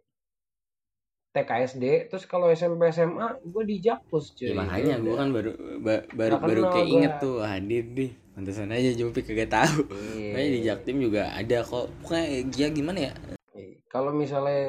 TKSD 1.33 1.85
terus 2.07 2.25
kalau 2.25 2.47
SMP 2.49 2.93
SMA 2.93 3.41
gue 3.41 3.65
di 3.65 3.81
Jakpus 3.81 4.37
cuy 4.37 4.47
Ya, 4.47 4.55
makanya 4.55 5.01
gue 5.01 5.15
kan 5.15 5.29
baru 5.31 5.51
ba- 5.81 6.05
baru 6.11 6.35
Nggak 6.37 6.45
baru 6.45 6.63
kayak 6.69 6.87
gua. 6.87 7.13
tuh 7.19 7.37
hadir 7.41 7.85
deh 7.89 8.13
pantesan 8.33 8.69
aja 8.69 8.91
Jumpi 8.93 9.21
kagak 9.21 9.49
tahu 9.49 9.81
Iya. 10.13 10.29
Makanya 10.31 10.51
di 10.51 10.61
Jaktim 10.63 10.97
juga 11.01 11.23
ada 11.31 11.59
kok 11.63 11.89
pokoknya 11.99 12.27
ya 12.53 12.69
gimana 12.69 12.99
ya 13.03 13.13
Iya. 13.53 13.81
kalau 13.87 14.13
misalnya 14.13 14.61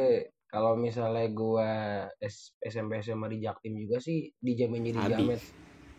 kalau 0.47 0.77
misalnya 0.77 1.25
gua 1.29 1.69
S- 2.17 2.55
SMP 2.59 3.01
SMA 3.01 3.27
di 3.27 3.39
Jaktim 3.39 3.75
juga 3.75 3.99
sih 3.99 4.31
dijamin 4.37 4.87
jadi 4.87 4.99
Abi. 5.01 5.11
jamet 5.11 5.41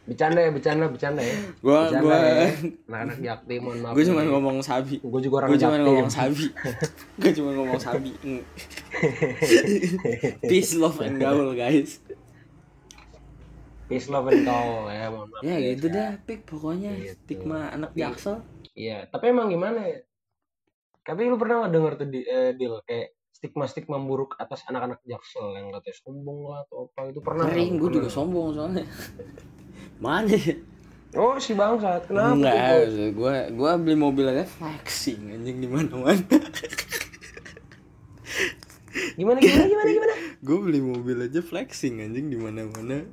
bercanda 0.05 0.37
ya 0.37 0.51
bercanda 0.51 0.85
bercanda 0.87 1.21
ya 1.21 1.37
Gua 1.59 1.89
Bercanda 1.89 2.05
gua 2.05 2.17
ya. 2.21 2.49
anak-anak 2.85 3.17
Jaktim 3.19 3.61
mohon 3.61 3.79
maaf 3.81 3.93
gue 3.93 4.05
cuma 4.05 4.21
nih. 4.21 4.31
ngomong 4.31 4.57
sabi. 4.61 4.95
Gua 5.01 5.19
juga 5.19 5.35
orang 5.39 5.49
Gue 5.49 5.59
cuma 5.59 5.77
ngomong 5.79 6.11
sabi. 6.11 6.45
gue 7.21 7.33
cuma 7.33 7.51
ngomong 7.53 7.81
sabi. 7.81 8.11
Mm. 8.21 8.43
Peace 10.45 10.73
love 10.75 11.01
and 11.01 11.17
gaul 11.17 11.53
guys. 11.53 12.05
peace 13.85 14.09
love 14.09 14.25
and 14.27 14.43
call 14.43 14.89
ya 14.89 15.09
mohon 15.09 15.29
maaf 15.29 15.43
Ya 15.43 15.57
gitu 15.63 15.87
dah, 15.89 16.17
pik 16.19 16.45
pokoknya 16.45 16.91
Gitu. 16.95 17.15
stigma 17.19 17.69
anak 17.69 17.93
Tapi- 17.93 18.01
jaksel. 18.01 18.37
Iya, 18.75 19.07
tapi 19.07 19.29
emang 19.29 19.47
gimana 19.47 19.85
ya? 19.85 20.01
Tapi 21.01 21.21
lu 21.25 21.37
pernah 21.37 21.69
denger 21.69 21.93
tuh 21.95 22.09
di, 22.09 22.25
eh, 22.25 22.53
deal 22.53 22.81
kayak 22.83 23.13
stigma-stigma 23.31 24.01
buruk 24.01 24.35
atas 24.35 24.65
anak-anak 24.65 25.05
jaksel 25.05 25.53
yang 25.53 25.69
katanya 25.71 25.97
sombong 26.01 26.41
lah 26.45 26.65
atau 26.65 26.89
apa 26.89 27.07
itu 27.07 27.21
pernah? 27.21 27.45
Sering 27.47 27.77
gue 27.77 27.91
juga 27.93 28.09
sombong 28.09 28.47
soalnya. 28.53 28.85
Mana 30.05 30.37
ya? 30.37 30.57
Oh 31.15 31.41
si 31.41 31.57
bangsat, 31.57 32.11
kenapa? 32.11 32.37
Enggak, 32.37 32.91
gue 33.15 33.35
gue 33.55 33.71
beli 33.81 33.97
mobil 33.97 34.27
aja 34.29 34.45
flexing 34.45 35.33
anjing 35.33 35.63
di 35.63 35.69
mana-mana. 35.71 36.21
Gimana 39.15 39.39
gimana 39.39 39.65
gimana 39.71 39.91
gimana? 39.91 40.15
gue 40.43 40.59
beli 40.59 40.81
mobil 40.83 41.17
aja 41.25 41.41
flexing 41.41 42.03
anjing 42.03 42.29
di 42.29 42.37
mana-mana. 42.37 43.07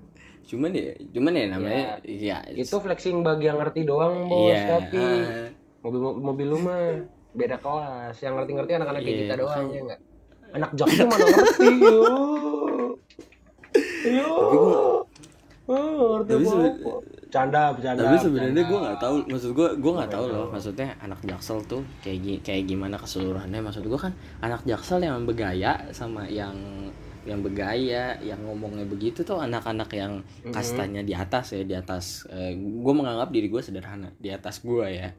Cuman 0.50 0.74
ya, 0.76 0.98
cuman 1.14 1.32
ya 1.32 1.46
namanya 1.48 1.86
ya, 2.04 2.38
Itu 2.52 2.82
flexing 2.82 3.24
bagi 3.24 3.48
yang 3.48 3.62
ngerti 3.62 3.88
doang 3.88 4.28
bos, 4.28 4.52
iya, 4.52 4.82
tapi 4.82 5.00
ah, 5.00 5.48
mobil 5.86 6.02
mobil 6.20 6.48
lu 6.52 6.58
mah 6.60 7.06
beda 7.38 7.62
kelas. 7.62 8.18
Yang 8.20 8.34
ngerti-ngerti 8.42 8.72
anak-anak 8.82 9.02
kayak 9.06 9.14
Iya, 9.16 9.22
kita 9.30 9.36
doang 9.40 9.66
ya 9.70 9.80
enggak? 9.86 10.00
Anak 10.52 10.70
jaksel 10.76 11.06
mana 11.08 11.26
ngerti 11.30 11.70
yo. 11.80 12.02
Yo. 14.10 15.01
Oh, 15.72 16.20
Tapi 16.20 16.44
apa? 16.44 16.68
Canda, 17.32 17.72
bercanda. 17.72 18.04
tapi 18.04 18.20
sebenarnya 18.20 18.64
gue 18.68 18.80
nggak 18.84 19.00
tahu 19.00 19.16
maksud 19.24 19.56
gue 19.56 19.68
gue 19.80 19.92
nggak 19.96 20.12
tahu 20.12 20.26
loh 20.28 20.52
maksudnya 20.52 21.00
anak 21.00 21.24
jaksel 21.24 21.64
tuh 21.64 21.80
kayak 22.04 22.44
kayak 22.44 22.68
gimana 22.68 23.00
keseluruhannya 23.00 23.64
maksud 23.64 23.88
gue 23.88 23.96
kan 23.96 24.12
anak 24.44 24.68
jaksel 24.68 25.00
yang 25.00 25.24
bergaya 25.24 25.80
sama 25.96 26.28
yang 26.28 26.52
yang 27.24 27.40
bergaya 27.40 28.20
yang 28.20 28.36
ngomongnya 28.44 28.84
begitu 28.84 29.24
tuh 29.24 29.40
anak-anak 29.40 29.88
yang 29.96 30.20
kastanya 30.52 31.08
di 31.08 31.16
atas 31.16 31.56
ya 31.56 31.64
di 31.64 31.72
atas 31.72 32.28
gue 32.52 32.94
menganggap 32.94 33.32
diri 33.32 33.48
gue 33.48 33.64
sederhana 33.64 34.12
di 34.20 34.28
atas 34.28 34.60
gue 34.60 34.84
ya 34.92 35.16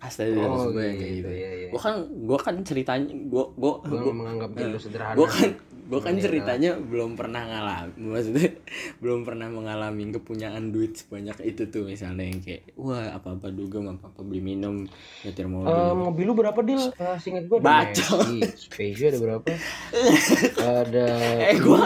kasta 0.00 0.24
di 0.24 0.36
atas 0.36 0.60
Oh, 0.60 0.68
gue 0.70 0.80
gitu, 0.84 0.96
kayak 0.96 1.12
gitu 1.16 1.28
iya, 1.28 1.50
iya. 1.50 1.68
gue 1.68 1.80
kan 1.80 1.94
gue 2.08 2.38
kan 2.38 2.54
ceritanya 2.60 3.08
gue 3.08 3.44
gue 3.52 3.72
Gua 3.84 4.12
menganggap 4.14 4.50
diri 4.52 4.68
lu 4.68 4.80
sederhana. 4.80 5.16
gue 5.16 5.28
kan 5.28 5.50
gue 5.84 6.00
kan 6.00 6.14
Iya, 6.14 6.22
ceritanya 6.24 6.70
belum 6.76 7.12
pernah 7.12 7.44
ngalamin 7.44 8.08
maksudnya 8.08 8.56
belum 9.04 9.20
pernah 9.22 9.46
mengalami 9.46 10.08
kepunyaan 10.10 10.72
duit 10.72 10.96
sebanyak 10.96 11.36
itu 11.44 11.68
tuh 11.68 11.84
misalnya 11.84 12.24
yang 12.24 12.40
kayak 12.40 12.72
wah 12.74 13.12
apa 13.12 13.36
apa 13.36 13.52
dugem 13.52 13.92
apa 13.92 14.08
apa 14.08 14.20
beli 14.20 14.40
minum 14.40 14.88
nyetir 15.20 15.44
mobil 15.44 15.68
Eh, 15.68 15.92
mobil 15.92 16.24
lu 16.24 16.32
berapa 16.32 16.56
deal? 16.58 16.88
Uh, 16.94 17.16
singkat 17.16 17.44
gue 17.46 17.58
ada 17.58 17.64
Baca. 17.84 18.16
Spezia 18.54 19.12
ada 19.12 19.18
berapa? 19.20 19.44
ada 20.80 21.06
Eh, 21.36 21.52
eh, 21.52 21.56
gue 21.56 21.80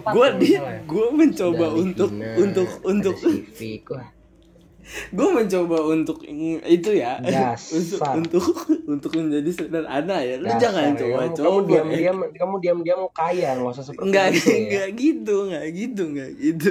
kalau 0.00 0.30
di 0.34 0.48
ya. 0.50 0.80
gue 0.80 1.06
mencoba 1.10 1.66
Ada 1.66 1.76
untuk 1.76 2.10
untuk 2.14 2.68
untuk 2.82 3.14
Civic, 3.20 3.84
wah 3.90 4.08
gue 4.84 5.28
mencoba 5.30 5.76
untuk 5.86 6.20
itu 6.62 6.90
ya 6.92 7.16
untuk 7.76 8.00
untuk 8.14 8.44
untuk 8.84 9.10
menjadi 9.12 9.50
sederhana 9.50 10.20
ya 10.20 10.36
lu 10.36 10.46
Dasar, 10.46 10.60
jangan 10.60 10.84
ya. 10.84 10.92
coba 10.94 11.16
Kamu- 11.16 11.32
coba 11.32 11.44
Kamu 11.44 11.60
diam-diam, 11.64 12.18
kamu 12.30 12.54
diam-diam 12.60 13.00
kaya, 13.10 13.48
nggak 13.54 13.70
usah 13.70 13.82
seperti 13.82 14.04
Enggak, 14.04 14.26
itu 14.30 14.44
ya. 14.44 14.56
enggak 14.60 14.88
gitu, 14.94 15.34
enggak 15.42 15.64
gitu, 15.70 16.02
enggak 16.06 16.30
gitu. 16.34 16.68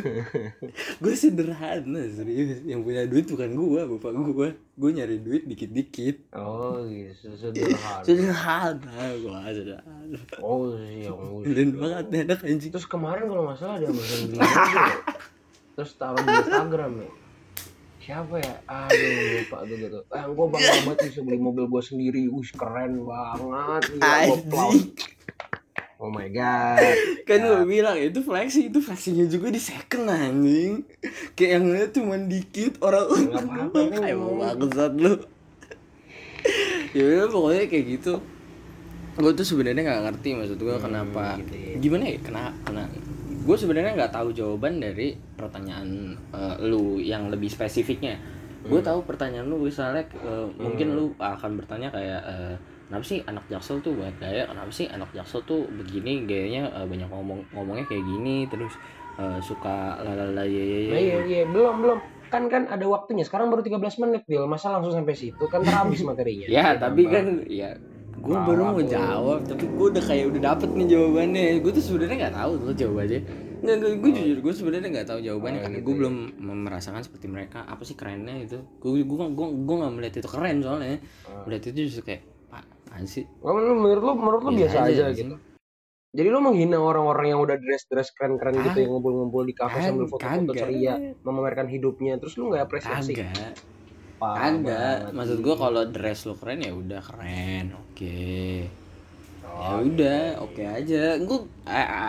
gue 1.02 1.14
sederhana 1.14 2.02
serius. 2.08 2.62
Yang 2.62 2.80
punya 2.82 3.02
duit 3.06 3.26
bukan 3.26 3.50
gua, 3.54 3.82
bapak 3.88 4.12
gua. 4.14 4.50
Gue 4.74 4.90
nyari 4.92 5.18
duit 5.18 5.44
dikit-dikit. 5.44 6.34
Oh, 6.34 6.86
gitu, 6.86 7.34
sederhana. 7.42 8.04
Sederhana, 8.04 8.94
gua 9.20 9.42
sederhana. 9.48 10.18
Oh, 10.38 10.78
iya, 10.78 11.10
Keren 11.44 11.70
banget 11.76 12.06
nih 12.08 12.20
anak 12.24 12.40
anjing. 12.44 12.70
Terus 12.70 12.86
kemarin 12.86 13.26
kalau 13.26 13.44
nggak 13.46 13.58
salah 13.58 13.76
ada 13.76 13.88
Amazon 13.88 14.20
beli 14.24 14.38
mobil. 14.38 14.90
Terus 15.74 15.92
taruh 15.96 16.20
di 16.20 16.30
Instagram 16.32 16.92
ya. 17.00 17.10
Siapa 18.04 18.36
ya? 18.36 18.56
Aduh 18.68 19.12
lupa 19.40 19.58
tuh 19.64 19.76
gitu. 19.80 20.00
Ah, 20.12 20.28
gue 20.28 20.46
bangga 20.52 20.72
banget 20.84 21.00
bisa 21.08 21.20
beli 21.24 21.40
mobil 21.40 21.66
gue 21.72 21.82
sendiri. 21.84 22.28
Wih 22.28 22.52
keren 22.52 23.08
banget. 23.08 23.84
Gua 23.96 24.12
Anjing. 24.12 24.44
proud. 24.52 24.82
Oh 26.04 26.12
my 26.12 26.28
god. 26.36 26.84
Kan 27.24 27.40
gue 27.48 27.64
bilang 27.64 27.96
itu 27.96 28.20
flexing, 28.20 28.68
itu 28.68 28.84
flexingnya 28.84 29.32
juga 29.32 29.48
di 29.48 29.62
second 29.64 30.12
anjing. 30.12 30.84
Kayak 31.32 31.52
yang 31.56 31.66
liat 31.72 31.92
cuma 31.96 32.20
dikit 32.20 32.74
orang 32.84 33.08
kan 33.32 33.88
kayak 34.04 34.18
mau 34.20 34.36
bangsat 34.36 34.94
lu. 35.00 35.16
ya 36.92 37.04
udah 37.08 37.28
pokoknya 37.32 37.66
kayak 37.72 37.86
gitu. 37.88 38.20
Gue 39.16 39.32
tuh 39.32 39.48
sebenarnya 39.48 39.80
nggak 39.80 40.02
ngerti 40.12 40.30
maksud 40.36 40.60
gue 40.60 40.76
kenapa 40.76 41.40
gitu 41.40 41.56
ya. 41.56 41.74
gimana 41.80 42.04
ya 42.12 42.18
kena 42.20 42.44
kena 42.68 42.84
gue 43.44 43.56
sebenarnya 43.56 43.92
nggak 43.94 44.14
tahu 44.14 44.32
jawaban 44.32 44.80
dari 44.80 45.12
pertanyaan 45.36 45.88
eh, 46.32 46.56
lu 46.64 46.98
yang 46.98 47.28
lebih 47.28 47.48
spesifiknya 47.48 48.16
gue 48.64 48.80
Hmm. 48.80 48.88
tahu 48.88 49.00
pertanyaan 49.04 49.46
lu 49.46 49.60
misalnya 49.60 50.08
eh, 50.08 50.48
mungkin 50.56 50.96
lu 50.96 51.12
akan 51.14 51.52
bertanya 51.56 51.92
kayak 51.92 52.22
eh, 52.24 52.56
kenapa 52.88 53.04
sih 53.04 53.20
anak 53.22 53.44
jaksel 53.48 53.80
tuh 53.80 53.92
banyak 53.92 54.16
gaya 54.18 54.44
kenapa 54.46 54.72
sih 54.72 54.88
anak 54.88 55.12
jaksel 55.12 55.44
tuh 55.44 55.68
begini 55.70 56.24
gayanya 56.24 56.72
eh, 56.72 56.88
banyak 56.88 57.08
ngomong 57.08 57.44
ngomongnya 57.52 57.84
kayak 57.84 58.00
gini 58.02 58.48
terus 58.48 58.72
eh, 59.16 59.40
suka 59.40 60.00
lalala 60.00 60.42
ye 60.42 60.64
ye 60.64 60.80
ye. 60.80 60.92
Nah, 60.92 61.02
iya 61.02 61.18
iya 61.22 61.42
belum 61.44 61.76
belum. 61.80 62.00
Kan 62.32 62.50
kan 62.50 62.66
ada 62.66 62.82
waktunya. 62.88 63.22
Sekarang 63.22 63.54
baru 63.54 63.62
13 63.62 63.78
menit 64.02 64.26
Bil. 64.26 64.50
Masa 64.50 64.74
langsung 64.74 64.90
sampai 64.90 65.14
situ 65.14 65.46
kan 65.46 65.62
terhabis 65.62 66.02
materinya. 66.10 66.48
ya 66.50 66.74
tapi 66.74 67.06
Gampang. 67.06 67.14
kan 67.14 67.26
ya 67.46 67.70
gue 68.14 68.38
baru 68.38 68.62
mau 68.70 68.82
jawab 68.82 69.40
tapi 69.44 69.64
gue 69.66 69.88
udah 69.90 70.04
kayak 70.04 70.26
udah 70.30 70.42
dapet 70.54 70.70
nih 70.70 70.88
jawabannya. 70.92 71.44
Gue 71.60 71.72
tuh 71.74 71.84
sebenarnya 71.84 72.16
nggak 72.28 72.36
tahu 72.36 72.52
tuh 72.62 72.74
jawabannya 72.78 73.22
nggak 73.64 73.96
gue 73.96 74.12
jujur 74.12 74.38
gue 74.44 74.54
sebenarnya 74.54 74.90
nggak 74.92 75.08
tahu 75.08 75.20
jawabannya 75.24 75.60
Oh, 75.60 75.64
karena 75.64 75.78
gitu 75.80 75.88
gue 75.88 75.94
ya. 75.96 76.00
belum 76.04 76.16
merasakan 76.68 77.00
seperti 77.00 77.32
mereka 77.32 77.64
apa 77.64 77.80
sih 77.88 77.96
kerennya 77.96 78.36
itu 78.44 78.60
gue 78.60 78.92
gue 79.02 79.18
gue 79.32 79.48
gue 79.64 79.76
nggak 79.80 79.94
melihat 79.96 80.14
itu 80.20 80.28
keren 80.28 80.60
soalnya. 80.60 81.00
Ah. 81.24 81.48
melihat 81.48 81.72
itu 81.72 81.88
justru 81.88 82.12
kayak 82.12 82.22
pak 82.52 82.68
sih? 83.08 83.24
Oh, 83.40 83.56
menurut 83.56 83.80
menurut 83.80 84.04
lu 84.04 84.14
menurut 84.20 84.42
lu 84.44 84.52
Biasa 84.52 84.60
biasa, 84.60 84.80
aja 84.84 85.04
aja, 85.08 85.16
gitu. 85.16 85.36
Jadi 86.14 86.28
lu 86.30 86.40
menghina 86.44 86.78
orang-orang 86.78 87.34
yang 87.34 87.40
udah 87.42 87.58
dress-dress 87.58 88.14
keren-keren 88.14 88.54
gitu 88.62 88.70
Kag- 88.70 88.84
yang 88.84 88.92
ngumpul-ngumpul 88.94 89.42
di 89.48 89.56
kafe 89.56 89.80
sambil 89.82 90.06
foto-foto 90.06 90.54
ceria 90.54 90.94
memamerkan 91.24 91.66
hidupnya 91.66 92.20
terus 92.22 92.36
lu 92.36 92.52
nggak 92.52 92.68
apresiasi? 92.68 93.16
Kagak 93.16 93.58
Kagak. 94.32 94.64
banget, 94.64 95.00
maksud 95.12 95.38
gue 95.44 95.56
kalau 95.56 95.84
dress 95.88 96.20
lo 96.24 96.34
keren 96.40 96.60
ya 96.64 96.72
udah 96.72 97.02
keren. 97.04 97.66
Oke. 97.76 98.64
Ya 99.44 99.70
Oh, 99.70 99.86
udah 99.86 100.42
oke 100.42 100.64
aja. 100.66 101.20
Gue 101.22 101.46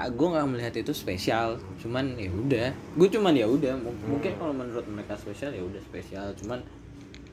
gue 0.08 0.28
nggak 0.32 0.48
melihat 0.48 0.74
itu 0.74 0.92
spesial. 0.96 1.60
Cuman 1.76 2.16
ya 2.16 2.32
udah. 2.32 2.68
Gue 2.96 3.08
cuman 3.12 3.36
ya 3.36 3.44
udah 3.44 3.76
M- 3.76 4.00
mungkin 4.08 4.32
kalau 4.40 4.54
menurut 4.56 4.86
mereka 4.88 5.12
spesial 5.18 5.52
ya 5.52 5.60
udah 5.60 5.82
spesial. 5.82 6.32
Cuman 6.40 6.64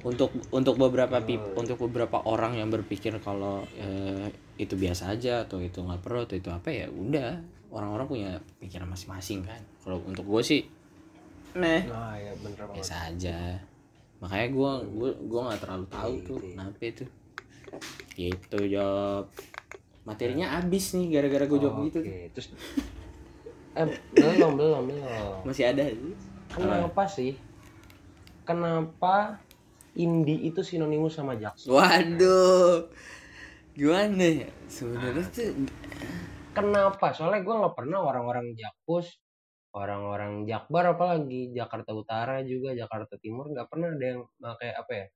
untuk 0.02 0.34
untuk 0.52 0.76
beberapa 0.76 1.22
pip, 1.22 1.40
untuk 1.56 1.78
beberapa 1.88 2.20
orang 2.26 2.58
yang 2.58 2.68
berpikir 2.68 3.14
kalau 3.22 3.64
eh, 3.78 4.28
itu 4.60 4.76
biasa 4.76 5.14
aja 5.16 5.46
atau 5.48 5.62
itu 5.64 5.80
nggak 5.80 6.02
perlu 6.04 6.28
atau 6.28 6.36
itu 6.36 6.50
apa 6.52 6.68
ya 6.74 6.92
udah. 6.92 7.40
Orang-orang 7.72 8.08
punya 8.10 8.32
pikiran 8.60 8.92
masing-masing 8.92 9.48
kan. 9.48 9.64
Kalau 9.80 10.04
untuk 10.04 10.28
gue 10.28 10.44
sih 10.44 10.62
meh. 11.56 11.88
Nah, 11.88 12.16
ya 12.20 12.32
bener 12.40 12.68
banget. 12.68 12.76
biasa 12.84 12.96
aja 13.12 13.38
makanya 14.22 14.48
gue 14.54 14.72
gue 14.94 15.12
gue 15.26 15.42
nggak 15.42 15.62
terlalu 15.66 15.86
tahu 15.90 16.14
tuh 16.22 16.38
kenapa 16.40 16.82
itu. 16.86 17.06
Gitu 18.14 18.58
job. 18.70 19.26
Materinya 20.06 20.62
abis 20.62 20.94
nih 20.94 21.10
gara-gara 21.10 21.46
gue 21.50 21.60
jawab 21.60 21.78
gitu. 21.90 22.00
Terus 22.06 22.48
eh 23.80 23.88
belum 24.14 24.60
belum 24.60 24.84
belum. 24.86 25.42
masih 25.44 25.74
ada 25.74 25.90
sih. 25.90 26.14
Kenapa 26.54 27.04
sih? 27.10 27.34
Kenapa 28.46 29.42
indie 29.98 30.48
itu 30.48 30.62
sinonimus 30.64 31.18
sama 31.18 31.36
jaksel? 31.36 31.74
waduh. 31.74 32.88
Gimana 33.72 34.46
ya? 34.46 34.50
Sebenarnya 34.68 35.24
tuh 35.32 35.56
Kenapa? 36.52 37.16
Soalnya 37.16 37.48
gue 37.48 37.56
nggak 37.56 37.76
pernah 37.80 38.04
orang-orang 38.04 38.52
Jakpus, 38.60 39.08
orang-orang 39.72 40.44
Jakbar 40.44 40.96
apalagi 40.96 41.52
Jakarta 41.56 41.96
Utara 41.96 42.44
juga 42.44 42.76
Jakarta 42.76 43.16
Timur 43.20 43.52
nggak 43.52 43.68
pernah 43.72 43.96
ada 43.96 44.06
yang 44.06 44.22
pakai 44.40 44.70
apa 44.76 44.92
ya? 44.92 45.08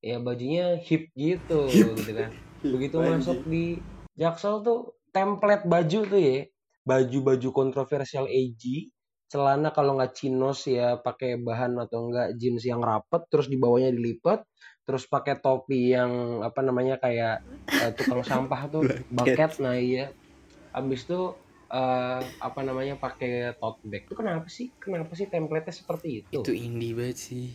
Ya 0.00 0.16
bajunya 0.16 0.66
hip 0.80 1.12
gitu, 1.12 1.68
gitu 1.68 2.12
kan. 2.16 2.32
Begitu 2.72 2.96
masuk 2.96 3.44
di 3.44 3.80
Jaksel 4.16 4.64
tuh 4.64 4.96
template 5.12 5.68
baju 5.68 6.00
tuh 6.08 6.20
ya, 6.20 6.38
baju-baju 6.84 7.48
kontroversial 7.52 8.24
AG, 8.28 8.92
celana 9.28 9.72
kalau 9.72 9.96
nggak 10.00 10.16
chinos 10.16 10.64
ya 10.64 10.96
pakai 11.00 11.40
bahan 11.40 11.76
atau 11.80 12.08
enggak 12.08 12.36
jeans 12.40 12.64
yang 12.64 12.80
rapet, 12.80 13.24
terus 13.28 13.48
di 13.48 13.56
bawahnya 13.56 13.92
dilipat, 13.92 14.44
terus 14.84 15.04
pakai 15.08 15.40
topi 15.40 15.92
yang 15.92 16.40
apa 16.44 16.60
namanya 16.64 16.96
kayak 16.96 17.44
eh, 17.68 17.92
tukang 17.96 18.24
sampah 18.24 18.60
tuh, 18.72 18.82
bucket, 19.16 19.60
nah 19.60 19.76
iya 19.76 20.12
abis 20.70 21.06
itu 21.06 21.34
eh, 21.78 22.20
apa 22.46 22.60
namanya 22.68 22.94
pakai 23.04 23.54
tote 23.60 23.80
bag. 23.90 24.02
Itu 24.06 24.14
kenapa 24.20 24.46
sih? 24.56 24.66
Kenapa 24.82 25.12
sih 25.18 25.26
template-nya 25.32 25.74
seperti 25.80 26.08
itu? 26.26 26.40
Itu 26.42 26.50
indie 26.54 26.94
banget 26.98 27.18
sih. 27.26 27.46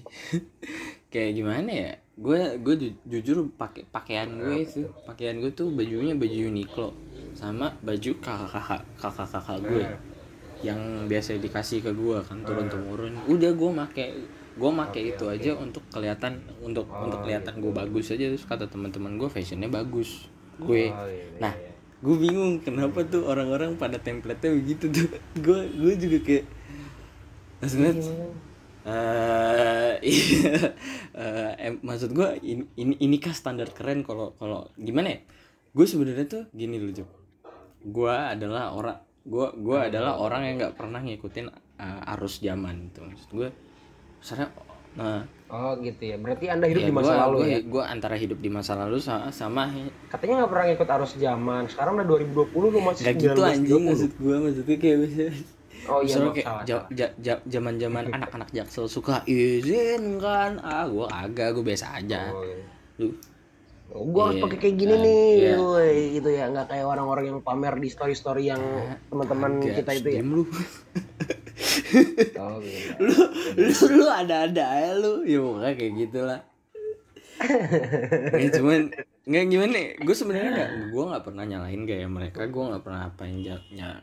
Kayak 1.11 1.31
gimana 1.39 1.69
ya? 1.71 1.91
Gue 2.15 2.39
gue 2.63 2.75
ju- 2.81 2.99
jujur 3.11 3.37
pakai 3.55 3.83
pakaian 3.91 4.29
gue 4.39 4.55
itu 4.67 4.81
pakaian 5.07 5.35
gue 5.43 5.51
tuh 5.51 5.67
bajunya 5.71 6.15
baju 6.15 6.37
Uniqlo 6.51 6.89
sama 7.35 7.75
baju 7.83 8.11
kakak 8.23 8.49
kakak 8.55 8.81
kakak 9.01 9.27
kakak 9.33 9.59
gue 9.67 9.85
yang 10.63 10.79
biasa 11.11 11.37
dikasih 11.37 11.79
ke 11.85 11.91
gue 11.93 12.17
kan 12.27 12.39
turun 12.47 12.67
temurun 12.71 13.13
udah 13.27 13.51
gue 13.53 13.71
make 13.75 14.05
gue 14.55 14.71
make 14.71 15.01
itu 15.03 15.23
aja 15.27 15.51
untuk 15.59 15.83
kelihatan 15.91 16.39
untuk 16.63 16.87
untuk 17.03 17.19
kelihatan 17.23 17.59
gue 17.63 17.73
bagus 17.75 18.11
aja. 18.15 18.25
Terus 18.31 18.47
kata 18.47 18.65
teman-teman 18.71 19.19
gue 19.19 19.29
fashionnya 19.31 19.69
bagus. 19.71 20.31
Gue. 20.59 20.95
Oh, 20.95 21.07
iya, 21.11 21.25
iya, 21.29 21.39
nah 21.43 21.55
iya. 21.59 21.74
Gue 22.05 22.15
bingung 22.21 22.61
kenapa 22.61 23.01
tuh 23.09 23.25
orang-orang 23.25 23.81
pada 23.81 23.97
template-nya 23.97 24.51
begitu 24.53 24.85
tuh. 24.93 25.09
Gue 25.45 25.65
gue 25.73 25.93
juga 25.97 26.17
kayak 26.21 26.45
maksudnya 27.59 27.91
eh 28.85 29.93
iya 30.13 30.53
Eh, 31.15 31.51
em- 31.71 31.79
maksud 31.79 32.11
gue 32.11 32.27
ini, 32.43 32.67
ini 32.75 32.93
ini 32.99 33.15
kah 33.17 33.31
standar 33.31 33.71
keren 33.71 34.03
kalau 34.03 34.35
kalau 34.35 34.67
gimana 34.75 35.15
ya? 35.15 35.19
Gue 35.71 35.87
sebenarnya 35.87 36.27
tuh 36.27 36.43
gini 36.51 36.75
loh 36.77 36.91
Jok. 36.91 37.09
Gue 37.87 38.11
adalah 38.11 38.75
orang 38.75 38.99
gue 39.25 39.47
gue 39.57 39.79
adalah 39.79 40.21
orang 40.21 40.41
yang 40.45 40.55
nggak 40.61 40.75
pernah 40.77 41.01
ngikutin 41.01 41.45
eh, 41.81 42.11
arus 42.13 42.43
zaman 42.43 42.93
tuh 42.93 43.09
maksud 43.09 43.29
gue 43.33 43.49
misalnya 44.21 44.53
nah. 44.95 45.21
Oh 45.45 45.77
gitu 45.77 46.01
ya. 46.01 46.17
Berarti 46.17 46.49
anda 46.49 46.65
hidup 46.65 46.81
ya 46.81 46.87
di 46.89 46.95
masa 46.95 47.05
gue 47.07 47.21
lalu 47.21 47.37
ya? 47.45 47.59
gue 47.61 47.83
antara 47.85 48.15
hidup 48.15 48.39
di 48.39 48.49
masa 48.49 48.73
lalu 48.73 48.97
sama, 48.97 49.29
sama 49.29 49.69
katanya 50.09 50.41
nggak 50.41 50.49
pernah 50.49 50.65
ngikut 50.67 50.89
arus 50.89 51.11
zaman. 51.15 51.63
Sekarang 51.69 51.93
udah 51.95 52.07
2020 52.09 52.49
lu 52.65 52.79
masih 52.81 53.03
nggak 53.05 53.15
gitu 53.15 53.41
anjing 53.41 53.83
1920. 53.85 53.87
maksud 53.87 54.11
gue 54.17 54.35
maksudnya 54.41 54.75
kayak 54.75 54.97
misalnya 54.97 55.29
oh 55.85 55.99
iya 56.01 56.07
Misalnya 56.09 56.31
kayak 56.33 56.47
salah, 56.49 56.63
ja- 56.65 56.87
ja- 56.89 57.15
ja- 57.21 57.43
zaman-zaman 57.45 58.03
anak-anak 58.17 58.49
jaksel 58.51 58.85
suka 58.87 59.21
izin 59.25 60.17
kan? 60.17 60.57
Ah 60.59 60.89
gue 60.89 61.05
kagak 61.05 61.49
gue 61.53 61.63
biasa 61.63 61.85
aja. 61.93 62.33
Oh, 62.33 62.41
iya. 62.41 62.57
lu? 62.97 63.09
Oh, 63.85 64.01
gua 64.03 64.27
harus 64.27 64.41
Iya, 64.41 64.43
pakai 64.43 64.57
kayak 64.59 64.75
gini 64.75 64.91
kan, 64.91 65.05
nih, 65.05 65.29
iya. 65.37 65.53
woi, 65.55 65.93
gitu 66.17 66.29
ya, 66.33 66.49
nggak 66.49 66.67
kayak 66.67 66.83
orang-orang 66.83 67.25
yang 67.29 67.39
pamer 67.39 67.77
di 67.77 67.87
story-story 67.87 68.49
yang 68.49 68.59
teman-teman 69.07 69.61
Agak, 69.61 69.77
kita 69.77 69.91
itu 69.93 70.09
ya. 70.09 70.21
lu 70.25 70.43
Oh, 72.35 72.59
gitu. 72.59 72.91
lu 72.99 73.15
lu 73.71 73.87
lu 74.03 74.05
ada-ada 74.11 74.63
aja 74.63 74.91
lu. 74.99 75.23
Ya 75.23 75.39
pokoknya 75.39 75.71
kayak 75.79 75.93
gitulah. 75.95 76.39
Ya 78.35 78.49
cuman 78.59 78.81
nggak 79.25 79.45
gimana 79.49 79.73
ya, 79.73 79.89
gue 79.97 80.15
sebenarnya 80.15 80.51
nggak 80.53 80.71
gue 80.93 81.03
nggak 81.09 81.23
pernah 81.25 81.43
nyalahin 81.47 81.83
gaya 81.87 82.07
mereka. 82.07 82.45
Gue 82.47 82.63
nggak 82.69 82.83
pernah 82.83 83.01
apain 83.07 83.37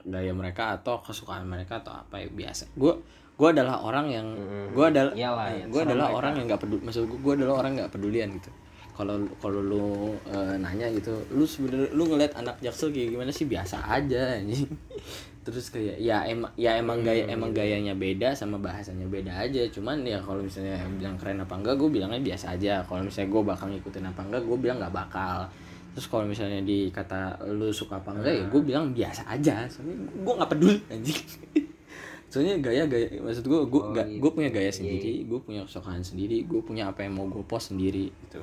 gaya 0.03 0.33
mereka 0.35 0.81
atau 0.81 0.99
kesukaan 1.05 1.47
mereka 1.47 1.81
atau 1.85 1.95
apa 1.95 2.21
ya 2.21 2.29
biasa. 2.33 2.73
Gue 2.75 2.99
gue 3.33 3.49
adalah 3.49 3.81
orang 3.83 4.07
yang 4.13 4.27
gue 4.71 4.85
adalah 4.87 5.13
Iyalah, 5.17 5.47
ya, 5.57 5.65
gue 5.67 5.81
adalah 5.83 6.07
mereka. 6.13 6.19
orang 6.21 6.33
yang 6.37 6.47
nggak 6.53 6.61
peduli 6.63 6.81
maksud 6.85 7.03
gue 7.09 7.19
gue 7.19 7.33
adalah 7.41 7.55
orang 7.65 7.73
nggak 7.81 7.91
pedulian 7.91 8.29
gitu 8.39 8.51
kalau 8.93 9.25
kalau 9.41 9.61
lu 9.61 9.87
eh, 10.29 10.55
nanya 10.61 10.89
gitu 10.93 11.13
lu 11.33 11.49
sebenarnya 11.49 11.89
lu 11.97 12.05
ngeliat 12.07 12.37
anak 12.37 12.61
jaksel 12.61 12.93
kayak 12.93 13.17
gimana 13.17 13.31
sih? 13.33 13.49
Biasa 13.49 13.81
aja 13.89 14.37
anjing. 14.37 14.69
Terus 15.45 15.75
kayak 15.75 15.99
ya 15.99 16.23
emang 16.23 16.55
ya 16.55 16.79
emang 16.79 17.03
gaya 17.03 17.27
emang 17.27 17.51
gayanya 17.51 17.99
beda 17.99 18.31
sama 18.37 18.63
bahasanya 18.63 19.09
beda 19.11 19.33
aja. 19.35 19.67
Cuman 19.73 20.07
ya 20.07 20.23
kalau 20.23 20.45
misalnya 20.45 20.79
bilang 20.95 21.19
keren 21.19 21.43
apa 21.43 21.55
enggak 21.59 21.75
gue 21.81 21.89
bilangnya 21.91 22.23
biasa 22.23 22.55
aja. 22.55 22.85
Kalau 22.87 23.03
misalnya 23.03 23.29
gue 23.33 23.43
bakal 23.43 23.67
ngikutin 23.75 24.05
apa 24.07 24.21
enggak 24.23 24.43
gue 24.47 24.59
bilang 24.61 24.79
nggak 24.79 24.95
bakal. 24.95 25.51
Terus 25.93 26.07
kalau 26.09 26.25
misalnya 26.25 26.63
dikata 26.63 27.43
lu 27.53 27.75
suka 27.75 27.99
apa 27.99 28.15
enggak 28.15 28.33
ya 28.39 28.45
gue 28.47 28.61
bilang 28.63 28.95
biasa 28.95 29.27
aja. 29.27 29.67
Soalnya 29.67 29.97
gue 30.15 30.33
nggak 30.39 30.51
peduli 30.55 30.79
anjing. 30.93 31.21
Soalnya 32.33 32.57
gaya 32.65 32.89
gaya 32.89 33.13
maksud 33.21 33.45
gue 33.45 33.61
gue 33.69 33.83
Oh, 33.83 33.93
iya. 33.93 34.17
gue 34.17 34.31
punya 34.33 34.49
gaya 34.49 34.73
sendiri 34.73 35.29
gue 35.29 35.37
punya 35.37 35.69
kesukaan 35.69 36.01
sendiri 36.01 36.49
gue 36.49 36.65
punya 36.65 36.89
apa 36.89 37.05
yang 37.05 37.13
mau 37.21 37.29
gue 37.29 37.45
post 37.45 37.77
sendiri 37.77 38.09
gitu 38.09 38.41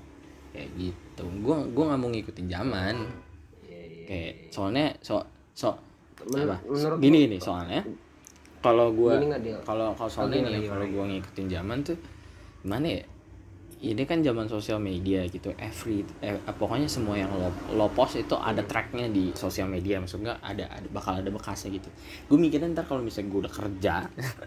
kayak 0.51 0.69
gitu. 0.77 1.23
Gue 1.43 1.57
gue 1.69 1.83
nggak 1.85 1.99
mau 1.99 2.09
ngikutin 2.09 2.47
zaman. 2.49 2.95
Iya, 3.69 3.79
iya. 3.85 4.03
kayak 4.09 4.33
soalnya 4.49 4.85
so 5.01 5.21
so 5.53 5.75
Men- 6.27 6.51
apa? 6.51 6.57
gini 6.99 7.27
gini 7.31 7.37
soalnya 7.39 7.79
kalau 8.59 8.91
gue 8.91 9.13
Dil? 9.39 9.55
kalau 9.63 9.95
kalau 9.95 10.11
soalnya 10.11 10.51
nih 10.51 10.67
kalau 10.67 10.83
gue 10.83 11.05
ngikutin 11.15 11.47
zaman 11.47 11.77
tuh 11.79 11.95
gimana 12.59 12.87
ya 12.99 13.03
ini 13.79 14.03
kan 14.03 14.19
zaman 14.19 14.45
sosial 14.45 14.75
media 14.77 15.23
gitu. 15.25 15.55
Every 15.55 16.03
eh, 16.19 16.35
pokoknya 16.35 16.91
semua 16.91 17.15
yang 17.15 17.31
lo 17.31 17.47
lo 17.71 17.87
post 17.87 18.19
itu 18.19 18.35
ada 18.35 18.59
tracknya 18.61 19.07
di 19.07 19.31
sosial 19.31 19.71
media. 19.71 20.03
Maksudnya 20.03 20.35
ada, 20.43 20.67
ada 20.67 20.87
bakal 20.91 21.23
ada 21.23 21.31
bekasnya 21.31 21.79
gitu. 21.79 21.87
Gue 22.27 22.35
mikirnya 22.35 22.67
ntar 22.75 22.83
kalau 22.83 22.99
misalnya 22.99 23.31
gue 23.31 23.39
udah 23.47 23.53
kerja 23.55 23.95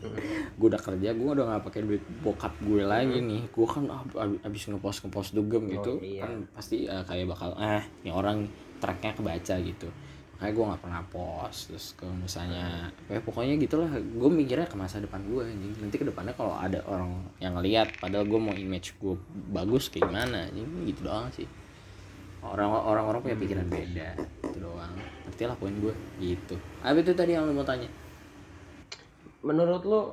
gue 0.60 0.66
udah 0.68 0.82
kerja 0.82 1.08
gue 1.16 1.28
udah 1.32 1.44
nggak 1.48 1.62
pakai 1.64 1.80
duit 1.80 2.02
bokap 2.20 2.52
gue 2.60 2.82
lagi 2.84 3.18
nih. 3.24 3.42
Gue 3.48 3.64
kan 3.64 3.88
ab- 3.88 4.16
ab- 4.16 4.40
abis 4.44 4.68
ngepost 4.68 5.08
ngepost 5.08 5.30
dugem 5.32 5.64
gitu. 5.72 5.96
Iya. 6.04 6.28
kan 6.28 6.32
pasti 6.52 6.84
eh, 6.84 7.02
kayak 7.02 7.26
bakal 7.32 7.56
eh 7.56 7.82
ini 8.04 8.12
orang 8.12 8.44
tracknya 8.82 9.16
kebaca 9.16 9.54
gitu 9.62 9.88
makanya 10.42 10.58
gue 10.58 10.68
nggak 10.74 10.82
pernah 10.82 11.02
post 11.06 11.70
terus 11.70 11.94
kalau 11.94 12.18
misalnya 12.18 12.90
ya 13.06 13.22
pokoknya 13.22 13.54
gitulah 13.62 13.86
gue 13.94 14.26
mikirnya 14.26 14.66
ke 14.66 14.74
masa 14.74 14.98
depan 14.98 15.22
gue 15.22 15.38
anjing 15.46 15.70
nanti 15.78 16.02
ke 16.02 16.02
depannya 16.02 16.34
kalau 16.34 16.58
ada 16.58 16.82
orang 16.90 17.14
yang 17.38 17.54
ngeliat 17.54 17.94
padahal 18.02 18.26
gue 18.26 18.40
mau 18.42 18.50
image 18.50 18.98
gue 18.98 19.14
bagus 19.54 19.86
kayak 19.86 20.10
gimana 20.10 20.50
anjing 20.50 20.66
gitu 20.90 21.06
doang 21.06 21.30
sih 21.30 21.46
orang 22.42 22.74
orang 22.74 23.04
orang 23.06 23.20
punya 23.22 23.38
pikiran 23.38 23.70
beda 23.70 24.18
itu 24.50 24.58
doang 24.58 24.90
ngerti 25.30 25.42
lah 25.46 25.54
poin 25.54 25.78
gue 25.78 25.94
gitu 26.18 26.58
apa 26.82 26.98
itu 26.98 27.14
tadi 27.14 27.38
yang 27.38 27.46
lu 27.46 27.54
mau 27.54 27.62
tanya 27.62 27.86
menurut 29.46 29.86
lu 29.86 30.10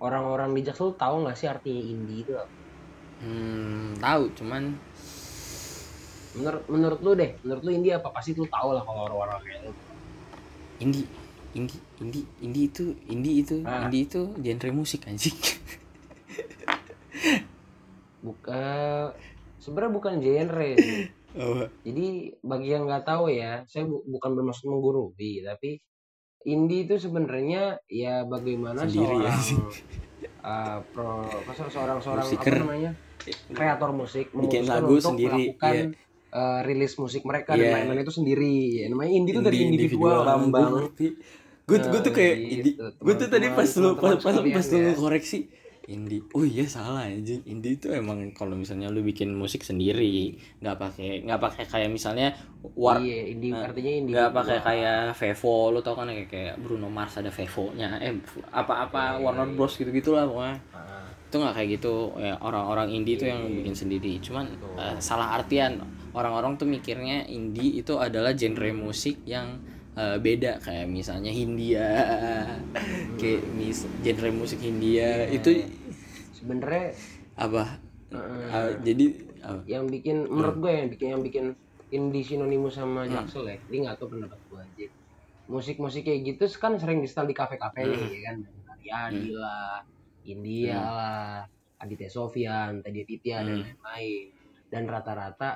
orang-orang 0.00 0.56
di 0.56 0.64
Jaksel 0.64 0.96
tahu 0.96 1.28
nggak 1.28 1.36
sih 1.36 1.52
artinya 1.52 1.84
indie 1.84 2.24
itu? 2.24 2.32
apa? 2.32 2.48
hmm 3.20 4.00
tahu 4.00 4.32
cuman 4.40 4.72
Menurut 6.32 6.62
menurut 6.66 7.00
lu 7.00 7.12
deh, 7.12 7.30
menurut 7.40 7.62
lu 7.62 7.70
indie 7.72 7.92
apa? 7.92 8.08
Pasti 8.08 8.32
lu 8.32 8.46
tahu 8.46 8.70
lah 8.70 8.82
kalau 8.82 9.00
orang-orang 9.04 9.38
kayak 9.42 9.60
lu. 9.64 9.72
indie 10.78 11.04
indie 11.52 11.76
indie 11.98 12.24
indie 12.40 12.64
itu 12.66 12.84
indie 13.06 13.34
itu 13.38 13.56
Ah. 13.62 13.84
indie 13.84 14.02
itu 14.02 14.32
genre 14.34 14.70
musik 14.72 15.04
anjing 15.04 15.34
Buka 18.20 18.64
sebenarnya 19.58 19.92
bukan 19.92 20.14
genre. 20.18 20.70
oh. 21.36 21.64
Jadi 21.86 22.06
bagi 22.38 22.68
yang 22.68 22.84
nggak 22.86 23.04
tahu 23.04 23.28
ya, 23.28 23.64
saya 23.64 23.84
bu- 23.84 24.04
bukan 24.06 24.30
bermaksud 24.34 24.66
menggurui, 24.66 25.40
tapi 25.42 25.80
indie 26.42 26.84
itu 26.84 26.96
sebenarnya 26.98 27.80
ya 27.86 28.24
bagaimana 28.24 28.84
Sendiri 28.84 29.20
ya 29.20 29.28
seorang 29.28 29.40
sih. 29.42 29.56
uh, 30.40 30.78
pro, 30.92 31.28
seorang 31.66 31.98
seorang 31.98 32.24
apa 32.24 32.32
Musiker. 32.32 32.54
namanya 32.58 32.92
kreator 33.50 33.90
musik 33.92 34.32
Bikin 34.32 34.64
lagu 34.64 34.96
untuk 34.96 35.12
sendiri, 35.12 35.52
melakukan 35.52 35.74
iya. 35.76 35.84
Uh, 36.30 36.60
rilis 36.62 36.94
musik 36.96 37.22
mereka 37.22 37.52
Iya. 37.52 37.70
dan 37.70 37.86
lain-lain 37.86 38.02
itu 38.02 38.14
sendiri. 38.14 38.54
Ya, 38.76 38.86
namanya 38.88 39.10
indie 39.12 39.32
itu 39.32 39.40
dari 39.40 39.58
individual, 39.60 40.22
Bambang. 40.22 40.90
gue 41.62 41.78
gue 41.78 42.00
tuh 42.00 42.10
kayak 42.10 42.34
Nah, 42.34 42.46
indie. 42.48 42.64
gitu, 42.74 42.84
gue 42.92 43.14
tuh 43.16 43.28
tadi 43.28 43.46
pas 43.48 43.68
lu 43.76 43.88
pas 43.94 44.14
pas, 44.16 44.34
pas 44.34 44.66
lu 44.66 44.78
ya. 44.80 44.92
koreksi 44.92 45.38
indie. 45.86 46.22
Oh 46.30 46.42
iya 46.42 46.66
salah 46.66 47.02
anjing. 47.04 47.42
Indie 47.44 47.74
itu 47.74 47.90
emang 47.90 48.30
kalau 48.30 48.54
misalnya 48.54 48.86
lu 48.86 49.02
bikin 49.02 49.30
musik 49.32 49.62
sendiri 49.62 50.34
nggak 50.58 50.76
pakai 50.76 51.22
nggak 51.22 51.40
pakai 51.40 51.64
kayak 51.66 51.90
misalnya 51.90 52.34
war 52.74 52.98
Iya, 52.98 53.22
indie 53.28 53.50
Nah, 53.50 53.66
artinya 53.66 53.92
indie. 53.92 54.14
nggak 54.14 54.30
pakai 54.30 54.58
kayak 54.60 55.14
Vevo 55.14 55.70
lu 55.70 55.80
tau 55.80 55.94
kan 55.94 56.06
kayak 56.06 56.26
kayak 56.26 56.54
Bruno 56.58 56.86
Mars 56.86 57.14
ada 57.16 57.30
Vevo 57.30 57.70
nya 57.72 57.98
eh 57.98 58.14
apa-apa 58.50 59.18
Iya, 59.18 59.22
Warner 59.22 59.48
Bros. 59.50 59.74
gitu 59.74 59.90
gitulah 59.90 60.26
pokoknya. 60.26 60.56
Ah, 60.70 61.06
itu 61.26 61.36
nggak 61.36 61.54
kayak 61.54 61.68
gitu. 61.72 61.94
Ya 62.18 62.34
orang-orang 62.38 62.88
indie 62.88 63.14
itu 63.14 63.26
yang 63.26 63.46
bikin 63.46 63.74
sendiri. 63.74 64.18
Cuman 64.18 64.46
eh, 64.74 64.98
salah 64.98 65.34
artian 65.34 65.78
orang-orang 66.12 66.58
tuh 66.58 66.66
mikirnya 66.66 67.26
indie 67.26 67.78
itu 67.78 67.96
adalah 67.96 68.34
genre 68.34 68.70
musik 68.72 69.22
yang 69.24 69.60
eh, 69.94 70.18
beda 70.18 70.58
kayak 70.58 70.86
misalnya 70.86 71.30
Hindia 71.30 71.88
kayak 73.16 73.42
mis 73.54 73.82
genre 74.02 74.30
musik 74.30 74.58
Hindia 74.58 75.26
itu 75.28 75.66
sebenarnya 76.34 76.94
apa 77.36 77.78
Heeh. 78.10 78.46
Ah, 78.50 78.70
jadi 78.82 79.06
apa? 79.38 79.62
yang 79.70 79.86
bikin 79.86 80.26
menurut 80.26 80.56
gue 80.58 80.72
yang 80.74 80.88
bikin 80.90 81.08
yang 81.14 81.22
bikin 81.22 81.46
indie 81.90 82.26
sinonimus 82.26 82.74
sama 82.74 83.06
Hmm. 83.06 83.22
jaksel 83.22 83.46
ya 83.46 83.56
ini 83.70 83.86
nggak 83.86 83.98
tahu 83.98 84.18
pendapat 84.18 84.38
gue 84.50 84.58
aja 84.58 84.86
musik-musik 85.46 86.02
kayak 86.06 86.20
gitu 86.26 86.44
kan 86.58 86.74
sering 86.78 87.02
di 87.02 87.06
setel 87.10 87.30
di 87.30 87.34
kafe-kafe 87.34 87.86
nih 87.86 87.98
Hmm. 87.98 88.10
ya 88.10 88.20
kan 88.26 88.36
Aryadi 88.70 89.30
lah 89.34 89.78
India 90.26 90.74
Hmm. 90.74 90.90
lah 90.90 91.34
Aditya 91.80 92.10
Sofyan 92.10 92.82
Teddy 92.82 93.02
Titya 93.06 93.46
dan 93.46 93.56
Hmm. 93.58 93.64
lain-lain 93.66 94.26
dan 94.70 94.82
rata-rata 94.86 95.50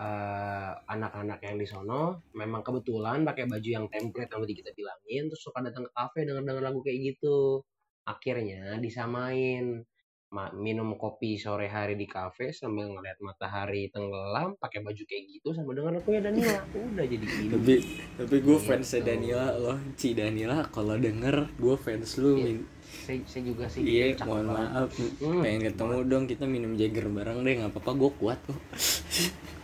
eh, 0.00 0.70
anak-anak 0.88 1.38
yang 1.42 1.56
di 1.56 1.66
sono 1.66 2.02
memang 2.32 2.60
kebetulan 2.60 3.20
pakai 3.22 3.44
baju 3.44 3.68
yang 3.70 3.86
template 3.86 4.26
yang 4.26 4.40
tadi 4.40 4.54
kita 4.54 4.70
bilangin 4.72 5.28
terus 5.28 5.42
suka 5.42 5.60
datang 5.60 5.84
ke 5.84 5.92
kafe 5.92 6.24
denger-denger 6.24 6.62
lagu 6.62 6.80
kayak 6.80 6.98
gitu 7.06 7.60
akhirnya 8.02 8.80
disamain 8.80 9.84
ma- 10.30 10.54
minum 10.56 10.94
kopi 10.94 11.36
sore 11.36 11.66
hari 11.66 11.94
di 11.94 12.06
kafe 12.06 12.48
sambil 12.50 12.88
ngeliat 12.88 13.18
matahari 13.18 13.90
tenggelam 13.90 14.56
pakai 14.56 14.80
baju 14.80 15.02
kayak 15.02 15.24
gitu 15.28 15.52
sama 15.52 15.74
dengan 15.74 15.98
aku 15.98 16.08
ya 16.10 16.22
Danila 16.22 16.64
udah 16.94 17.04
jadi 17.04 17.26
hidup 17.26 17.50
tapi 17.52 17.74
tapi 18.16 18.36
gue 18.38 18.56
Gitu. 18.56 18.66
fansnya 18.66 19.00
Danila 19.04 19.46
loh 19.54 19.78
Ci 19.94 20.14
Danila 20.14 20.64
kalau 20.66 20.96
denger 20.96 21.50
gue 21.54 21.76
fans 21.76 22.16
lu 22.16 22.34
Iya. 22.34 22.44
min 22.46 22.58
saya, 22.80 23.18
saya 23.22 23.42
juga 23.44 23.64
sih 23.66 23.82
iya 23.82 24.06
cakep 24.12 24.26
mohon 24.26 24.46
banget. 24.46 24.58
maaf 24.66 24.88
Hmm. 25.20 25.40
pengen 25.40 25.62
ketemu 25.66 25.96
dong 26.06 26.24
kita 26.26 26.44
minum 26.44 26.72
Jagger 26.74 27.06
bareng 27.06 27.38
deh 27.40 27.54
nggak 27.56 27.70
apa-apa 27.70 27.90
gue 27.92 28.10
kuat 28.16 28.38
kok 28.40 28.58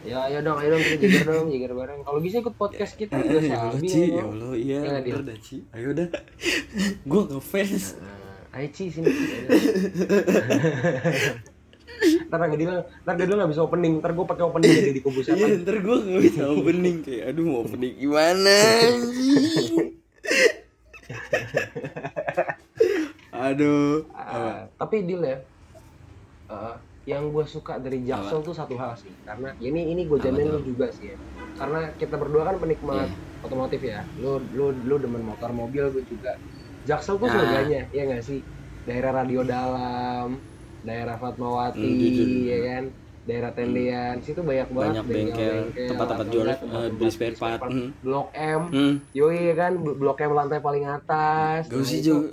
ya 0.00 0.16
ayo 0.32 0.38
dong 0.40 0.56
ayo 0.56 0.68
dong 0.72 0.82
kita 0.82 1.04
jagar 1.04 1.44
dong 1.44 1.48
jagar 1.52 1.72
bareng. 1.76 2.00
Kalau 2.08 2.20
bisa 2.24 2.40
ikut 2.40 2.54
podcast 2.56 2.96
kita 2.96 3.20
juga 3.20 3.40
ya 3.44 3.68
sabi 3.68 3.88
Ci 3.88 4.00
ya 4.00 4.06
ya 4.16 4.24
Allah 4.24 4.52
iya. 4.56 4.78
Iya 4.80 4.88
nggak, 4.88 5.02
Dil? 5.04 5.12
bener 5.12 5.24
dah 5.28 5.38
Ci. 5.44 5.56
Ayo 5.76 5.88
dah 5.92 6.08
gue 7.04 7.22
ngefans. 7.28 7.84
Nah, 8.00 8.56
ayo 8.56 8.66
Ci 8.72 8.84
sini 8.88 9.06
Ci, 9.12 9.24
ayo. 9.28 9.48
ntar 12.30 12.40
nggak 12.40 12.56
dia 12.56 12.80
ntar 13.04 13.14
dia 13.20 13.26
nggak 13.28 13.50
bisa 13.52 13.62
opening. 13.62 13.92
Ntar 14.00 14.12
gue 14.16 14.24
pakai 14.24 14.44
opening 14.48 14.70
jadi 14.72 14.92
di 14.96 15.02
kubu 15.04 15.20
Iya 15.20 15.46
ntar 15.60 15.76
gue 15.84 15.96
gak 16.00 16.22
bisa 16.24 16.42
opening. 16.48 16.96
Kayak 17.04 17.24
aduh 17.36 17.44
mau 17.44 17.60
opening 17.60 17.92
gimana. 18.00 18.56
Aduh. 23.40 24.04
Ah, 24.12 24.68
tapi 24.76 25.00
deal 25.08 25.24
ya 25.24 25.40
eh, 26.50 26.74
yang 27.02 27.28
gue 27.28 27.44
suka 27.44 27.76
dari 27.76 28.02
Jaksel 28.02 28.40
tuh 28.40 28.52
satu 28.52 28.76
hal 28.76 28.92
sih. 28.94 29.10
Karena 29.22 29.56
ya 29.56 29.66
ini 29.66 29.90
ini 29.90 30.04
gue 30.04 30.18
jamin 30.18 30.46
lu 30.48 30.60
juga 30.60 30.86
sih 30.90 31.10
ya. 31.10 31.16
Karena 31.56 31.88
kita 31.94 32.14
berdua 32.14 32.44
kan 32.44 32.56
penikmat 32.56 33.08
Iya. 33.08 33.16
otomotif 33.42 33.80
ya. 33.80 34.04
Lu 34.16 34.36
lu 34.50 34.72
lu 34.78 34.96
demen 34.96 35.22
motor 35.22 35.48
mobil 35.50 35.88
gue 35.90 36.04
juga. 36.04 36.36
Jaksel 36.82 37.16
tuh 37.16 37.24
Nah. 37.24 37.34
surganya 37.34 37.88
ya 37.90 38.02
nggak 38.04 38.22
sih? 38.22 38.40
Daerah 38.82 39.12
radio 39.14 39.40
dalam 39.42 40.40
daerah 40.80 41.16
Fatmawati 41.16 41.76
Hmm, 41.78 41.98
jujur. 41.98 42.26
ya 42.46 42.58
kan? 42.66 42.84
Daerah 43.20 43.52
tendean 43.52 44.16
situ 44.18 44.40
banyak 44.40 44.68
banget 44.70 44.92
banyak 44.96 45.04
bengkel 45.06 45.56
tempat-tempat 45.86 46.26
jual 46.26 46.46
eh, 46.48 46.58
beli 46.90 47.10
spare 47.10 47.36
part 47.36 47.60
Hmm. 47.62 47.92
blok 48.00 48.28
M. 48.32 48.62
Hmm. 48.68 48.94
yoi 49.12 49.52
ya 49.52 49.54
kan? 49.58 49.72
Blok 49.76 50.18
M 50.18 50.32
lantai 50.32 50.58
paling 50.58 50.84
atas. 50.84 51.64
Gak 51.66 51.74
Nah, 51.74 51.82
usah 51.82 51.94
itu- 51.94 52.04
jauh 52.06 52.24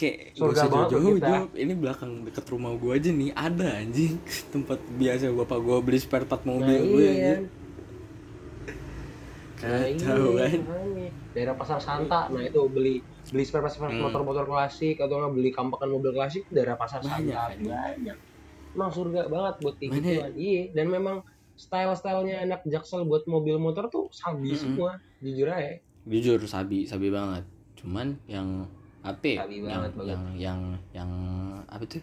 kayak 0.00 0.16
Surga 0.32 0.62
banget 0.66 0.88
jauh 0.90 1.12
kita. 1.12 1.28
jauh 1.28 1.48
ini 1.54 1.72
belakang 1.74 2.12
deket 2.22 2.44
rumah 2.46 2.72
gue 2.72 2.90
aja 2.90 3.10
nih 3.10 3.30
ada 3.30 3.68
anjing. 3.76 4.16
Tempat 4.54 4.78
biasa 4.90 5.28
bapak 5.30 5.58
gue 5.58 5.76
beli 5.82 5.98
spare 5.98 6.24
part 6.24 6.40
Nah, 6.40 6.50
mobil. 6.50 6.80
gue 6.80 7.04
iya. 7.04 7.12
anjing. 7.12 7.42
Nah, 9.60 9.84
kacau 9.84 10.24
iya, 10.32 10.46
kan? 10.46 10.60
makanya. 10.62 11.08
daerah 11.30 11.54
pasar 11.54 11.78
Santa. 11.78 12.20
Nah 12.26 12.40
itu 12.40 12.60
beli 12.66 12.94
beli 13.26 13.44
spare 13.44 13.60
part 13.60 13.76
Hmm. 13.78 14.00
motor-motor 14.00 14.44
klasik 14.44 14.96
atau 14.96 15.14
nggak 15.14 15.32
beli 15.32 15.50
kampakan 15.50 15.88
mobil 15.90 16.10
klasik 16.10 16.48
daerah 16.48 16.74
pasar 16.74 16.98
Banyak, 16.98 17.28
Santa. 17.28 17.60
banyak. 17.60 18.16
Emang 18.70 18.88
surga 18.88 19.26
banget 19.26 19.54
buat 19.58 19.74
kayak 19.76 19.90
gituan 19.92 20.32
iya 20.32 20.62
dan 20.70 20.86
memang 20.86 21.20
style 21.54 21.92
stylenya 21.92 22.40
anak 22.40 22.64
jaksel 22.64 23.04
buat 23.04 23.26
mobil 23.26 23.58
motor 23.58 23.84
tuh 23.86 24.08
sabi 24.10 24.48
Mm-mm. 24.48 24.56
semua 24.56 24.90
jujur 25.20 25.46
aja. 25.46 25.76
Jujur 26.02 26.40
sabi 26.46 26.88
sabi 26.88 27.08
banget. 27.08 27.44
Cuman 27.76 28.16
yang 28.26 28.64
apa 29.00 29.24
ya? 29.24 29.38
Sabi 29.44 29.56
yang, 29.64 29.66
banget, 29.66 29.92
banget. 29.96 30.08
yang 30.12 30.24
yang 30.36 30.60
yang 30.92 31.10
apa 31.64 31.84
tuh? 31.88 32.02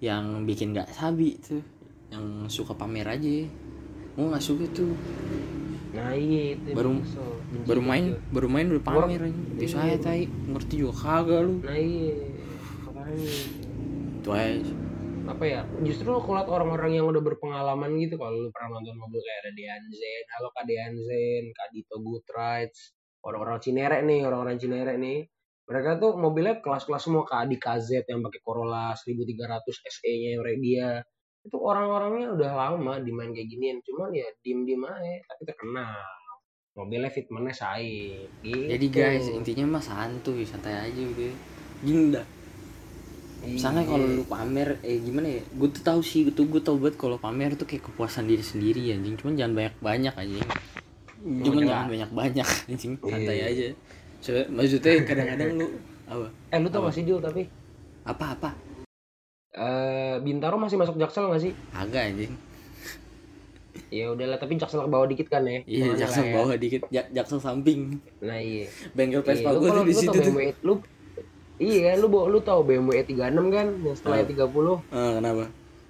Yang 0.00 0.24
bikin 0.48 0.68
nggak 0.72 0.88
sabi 0.92 1.36
tuh. 1.40 1.62
Yang 2.08 2.24
suka 2.52 2.72
pamer 2.72 3.04
aja. 3.04 3.44
Mau 4.16 4.32
nggak 4.32 4.44
suka 4.44 4.64
tuh. 4.72 4.96
Nah 5.92 6.12
iya 6.16 6.56
itu 6.56 6.72
Baru-. 6.72 7.00
Benci 7.00 7.64
baru 7.68 7.82
main 7.84 8.04
gitu. 8.12 8.20
baru 8.32 8.48
main 8.48 8.66
udah 8.72 8.84
pamer 8.84 9.20
aja. 9.28 9.40
Bisa 9.56 9.76
Iya. 9.84 9.96
aja 9.96 9.96
tai. 10.08 10.24
Ngerti 10.28 10.74
juga 10.80 10.94
kagak 10.96 11.40
lu. 11.44 11.54
Nah 11.60 11.76
iya 11.76 12.14
itu 14.16 14.30
aja. 14.32 14.72
Apa 15.26 15.44
ya? 15.44 15.60
Justru 15.82 16.10
kalau 16.22 16.42
orang-orang 16.48 17.02
yang 17.02 17.06
udah 17.10 17.18
berpengalaman 17.22 17.98
gitu 17.98 18.14
kalau 18.14 18.46
lu 18.46 18.48
pernah 18.54 18.78
nonton 18.78 18.94
mobil 18.94 19.18
kayak 19.20 19.40
ada 19.42 19.50
Dean 19.52 19.82
Zen. 19.90 20.24
Halo 20.38 20.48
Kak 20.54 20.64
Dean 20.64 20.94
Zen 20.96 21.44
Kak 21.52 21.68
Dito 21.74 21.98
orang-orang 23.26 23.58
Cinere 23.58 24.06
nih 24.06 24.22
orang-orang 24.22 24.54
Cinere 24.54 24.94
nih 25.02 25.26
mereka 25.66 25.98
tuh 25.98 26.14
mobilnya 26.14 26.62
kelas-kelas 26.62 27.02
semua 27.02 27.26
Kak. 27.26 27.50
Adi 27.50 27.58
KZ 27.58 28.06
yang 28.06 28.22
pakai 28.22 28.38
Corolla 28.38 28.94
1300 28.94 29.66
SE 29.66 30.10
nya 30.14 30.38
yang 30.38 30.42
dia. 30.62 30.90
Itu 31.42 31.58
orang-orangnya 31.58 32.34
udah 32.38 32.50
lama 32.54 33.02
dimain 33.02 33.34
kayak 33.34 33.50
ginian. 33.50 33.78
Cuman 33.82 34.14
ya 34.14 34.26
diem-diem 34.46 34.82
aja 34.86 35.14
tapi 35.26 35.42
terkenal. 35.42 35.98
Mobilnya 36.76 37.08
fitmentnya 37.08 37.56
saing 37.56 38.28
gitu. 38.44 38.68
jadi 38.68 38.86
guys 38.92 39.32
intinya 39.32 39.64
mah 39.64 39.82
santuy 39.82 40.44
santai 40.44 40.76
aja 40.76 40.92
gitu 40.92 41.32
gini 41.80 42.12
dah. 42.12 42.26
Misalnya 43.48 43.80
Iya. 43.80 43.90
kalau 43.96 44.06
lu 44.12 44.24
pamer 44.28 44.68
eh 44.84 45.00
gimana 45.00 45.40
ya? 45.40 45.42
Gue 45.56 45.72
tuh 45.72 45.80
tahu 45.80 46.00
sih 46.04 46.28
itu 46.28 46.42
gue 46.44 46.60
tau 46.60 46.76
banget 46.76 47.00
kalau 47.00 47.16
pamer 47.16 47.56
tuh 47.56 47.64
kayak 47.64 47.80
kepuasan 47.88 48.28
diri 48.28 48.44
sendiri 48.44 48.92
anjing. 48.92 49.16
Cuman 49.16 49.34
jangan 49.34 49.54
banyak 49.56 49.74
banyak 49.80 50.14
anjing 50.14 50.48
cuman 51.26 51.42
jangan. 51.42 51.66
jangan 51.66 51.86
banyak 51.90 52.10
banyak 52.12 52.48
anjing. 52.70 52.92
Santai 53.00 53.36
Iya. 53.40 53.44
aja 53.50 53.66
so, 54.18 54.32
maksudnya 54.48 55.02
kadang-kadang 55.02 55.50
lu 55.54 55.66
apa 56.04 56.26
eh 56.48 56.58
lu 56.58 56.68
tau 56.68 56.80
Apa? 56.80 56.88
gak 56.88 56.94
sih 56.94 57.02
Dil 57.02 57.18
tapi 57.18 57.42
apa 58.04 58.24
apa 58.32 58.50
eh 59.52 60.16
Bintaro 60.18 60.56
masih 60.56 60.76
masuk 60.76 60.96
Jaksel 60.96 61.28
gak 61.28 61.42
sih 61.42 61.52
agak 61.72 62.02
anjing 62.06 62.34
Ya 63.86 64.08
udahlah, 64.08 64.34
tapi 64.34 64.56
Jaksel 64.56 64.82
ke 64.82 64.90
bawah 64.90 65.04
dikit 65.04 65.28
kan 65.28 65.44
ya. 65.44 65.60
iya 65.62 65.92
jaksel 65.94 66.24
lah 66.24 66.26
ya. 66.26 66.34
bawah 66.34 66.56
dikit 66.56 66.82
Jak- 66.88 67.12
jaksel 67.12 67.38
samping 67.38 68.00
Nah 68.18 68.34
iya. 68.34 68.66
bengkel 68.90 69.20
Iya, 69.20 69.28
Vespa 69.28 69.48
lu 69.48 69.58
gue 69.58 69.68
tuh 69.68 69.84
di 69.84 69.86
lu 69.86 69.94
situ 69.94 70.10
tuh 70.10 70.22
BMW, 70.26 70.40
lu 70.60 70.74
Iya, 71.56 71.90
lu 71.94 72.06
bawa 72.06 72.26
lu 72.26 72.38
tau 72.38 72.60
BMW 72.60 73.00
E36 73.00 73.20
kan 73.48 73.66
yang 73.78 73.94
setelah 73.94 74.16
Ah. 74.16 74.24
E30. 74.24 74.66
Ah, 74.90 75.10
kenapa 75.14 75.44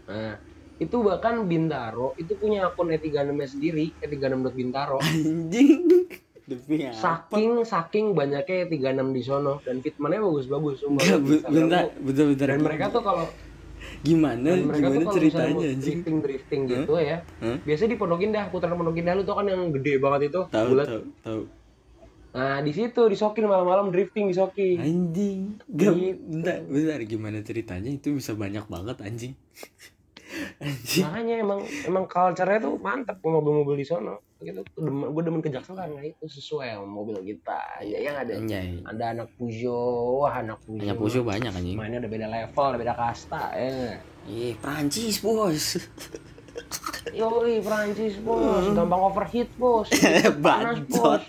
Nah, 0.07 0.35
itu 0.77 0.97
bahkan 1.01 1.35
Bintaro 1.43 2.15
itu 2.17 2.33
punya 2.35 2.67
akun 2.67 2.87
E36-nya 2.89 3.47
sendiri, 3.49 3.91
E36.bintaro. 3.97 4.99
anjing 5.01 5.83
demi 6.47 6.79
apa 6.81 6.95
Saking 6.95 7.51
saking 7.63 8.07
banyaknya 8.15 8.65
E36 8.65 9.09
di 9.11 9.23
sono 9.23 9.59
dan 9.61 9.83
fitmentnya 9.83 10.23
bagus-bagus 10.23 10.77
sumpah. 10.81 11.03
Instagram 11.03 11.51
bentar, 11.51 11.85
bentar. 11.99 12.47
Dan 12.49 12.61
mereka 12.63 12.87
tuh 12.89 13.03
kalau 13.03 13.27
gimana, 14.07 14.51
mereka 14.55 14.89
gimana 14.89 15.05
tuh 15.05 15.15
ceritanya 15.15 15.67
anjing? 15.69 15.79
drifting 16.01 16.17
drifting 16.21 16.61
gitu 16.65 16.95
ya, 16.97 17.19
Hah? 17.43 17.59
biasanya 17.61 17.91
di 17.93 17.99
Pondok 17.99 18.23
Indah, 18.23 18.45
putaran 18.49 18.75
Pondok 18.75 18.97
Indah 18.97 19.13
lu 19.13 19.23
tau 19.23 19.37
kan 19.37 19.47
yang 19.47 19.69
gede 19.71 19.99
banget 19.99 20.31
itu, 20.31 20.41
Tahu, 20.49 20.67
bulat. 20.71 20.87
tahu, 20.87 21.03
tahu. 21.21 21.43
Nah 22.37 22.61
di 22.61 22.69
situ 22.71 23.01
disokin 23.07 23.45
malam-malam 23.45 23.89
drifting 23.89 24.29
disokin. 24.29 24.77
Anjing, 24.77 25.41
gak, 25.67 25.93
Gitu. 25.93 26.21
bentar, 26.21 26.57
bentar, 26.63 26.99
gimana 27.03 27.39
ceritanya 27.41 27.89
itu 27.89 28.13
bisa 28.13 28.33
banyak 28.33 28.65
banget 28.67 28.97
anjing. 29.01 29.35
anjing. 30.61 31.03
makanya 31.03 31.35
emang 31.39 31.61
emang 31.85 32.05
culture-nya 32.05 32.59
tuh 32.61 32.75
mantep 32.77 33.17
mobil-mobil 33.21 33.79
di 33.79 33.87
sono 33.87 34.26
gitu. 34.40 34.61
Gue 34.85 35.22
demen 35.25 35.40
ke 35.40 35.49
Jaksel 35.49 35.77
karena 35.77 36.01
itu 36.05 36.25
sesuai 36.29 36.77
sama 36.77 36.85
mobil 36.85 37.16
kita. 37.25 37.81
Ya 37.81 37.99
yang 38.05 38.16
ada 38.20 38.37
Anjay. 38.37 38.85
ada 38.85 39.05
anak 39.16 39.29
Peugeot 39.40 40.25
wah 40.25 40.35
anak 40.37 40.61
Peugeot. 40.64 40.83
Hanya 40.85 40.94
Pusho 40.96 41.20
banyak 41.25 41.53
anjing. 41.53 41.77
mainnya 41.77 42.05
udah 42.05 42.12
beda 42.12 42.27
level 42.29 42.64
udah 42.68 42.81
beda 42.81 42.94
kasta 42.94 43.44
ya. 43.57 43.96
Ih, 44.27 44.53
Prancis, 44.59 45.22
Bos. 45.22 45.79
yoi 47.18 47.62
Prancis 47.62 48.16
bos. 48.20 48.64
Gampang 48.75 49.03
overheat 49.09 49.49
bos. 49.57 49.88
Panas 50.44 50.81
bos. 50.88 51.22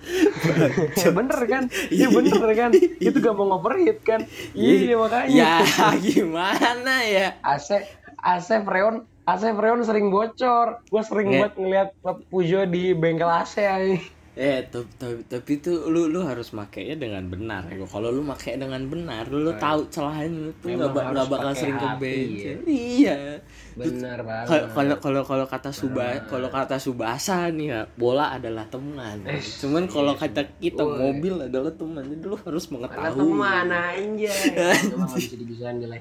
Bener 1.16 1.40
kan? 1.46 1.64
Iya 1.92 2.08
bener 2.10 2.42
kan? 2.56 2.70
Itu 2.98 3.18
gampang 3.20 3.50
overheat 3.52 3.98
kan? 4.02 4.20
Iya. 4.56 4.96
Makanya. 4.96 5.60
Ya, 5.62 5.88
gimana 6.00 6.94
ya? 7.04 7.36
AC 7.44 7.84
AC 8.18 8.48
Freon 8.64 9.06
AC 9.30 9.54
Freon 9.54 9.80
sering 9.82 10.10
bocor. 10.10 10.82
Gua 10.90 11.02
sering 11.02 11.30
Nge- 11.30 11.38
banget 11.38 11.54
ngeliat 11.56 11.88
Peugeot 12.26 12.66
di 12.66 12.90
bengkel 12.92 13.30
AC. 13.30 13.54
Eh, 14.40 14.64
tapi, 14.72 14.88
tapi, 14.96 15.20
tapi 15.28 15.52
tuh 15.60 15.92
lu 15.92 16.08
lu 16.08 16.24
harus 16.24 16.56
makainya 16.56 16.96
dengan 16.96 17.28
benar 17.28 17.68
ya. 17.68 17.76
Kalau 17.84 18.08
lu 18.08 18.24
makai 18.24 18.56
dengan 18.56 18.80
benar, 18.88 19.28
lu, 19.28 19.44
lu 19.44 19.52
tahu 19.60 19.84
celahnya 19.92 20.32
lu 20.32 20.50
tuh 20.64 20.72
nggak 20.72 20.96
ba- 20.96 21.28
bakal 21.28 21.52
sering 21.52 21.76
ke 21.76 21.84
hati, 21.84 22.00
bengkel. 22.00 22.58
Iya. 22.64 23.16
Bener 23.76 24.18
banget. 24.24 24.64
Kalau 24.72 24.96
kalau 24.96 25.22
kalau 25.28 25.44
kata 25.44 25.70
Suba 25.76 26.24
kalau 26.24 26.48
kata 26.48 26.80
Subasa 26.80 27.52
nih 27.52 27.68
ya, 27.68 27.80
bola 28.00 28.32
adalah 28.32 28.64
teman. 28.72 29.28
Eh, 29.28 29.44
Cuman 29.60 29.84
kalau 29.92 30.16
iya. 30.16 30.24
kata 30.24 30.42
kita 30.56 30.88
Woi. 30.88 30.96
mobil 30.96 31.34
adalah 31.44 31.72
teman. 31.76 32.02
Jadi 32.08 32.24
lu 32.24 32.36
harus 32.40 32.64
mengetahui. 32.72 33.20
teman 33.20 33.66
anjay. 33.68 34.40
Emang 34.96 35.04
gak 35.04 35.20
bisa 35.20 35.36
dibisain 35.36 35.76
ya. 35.84 36.00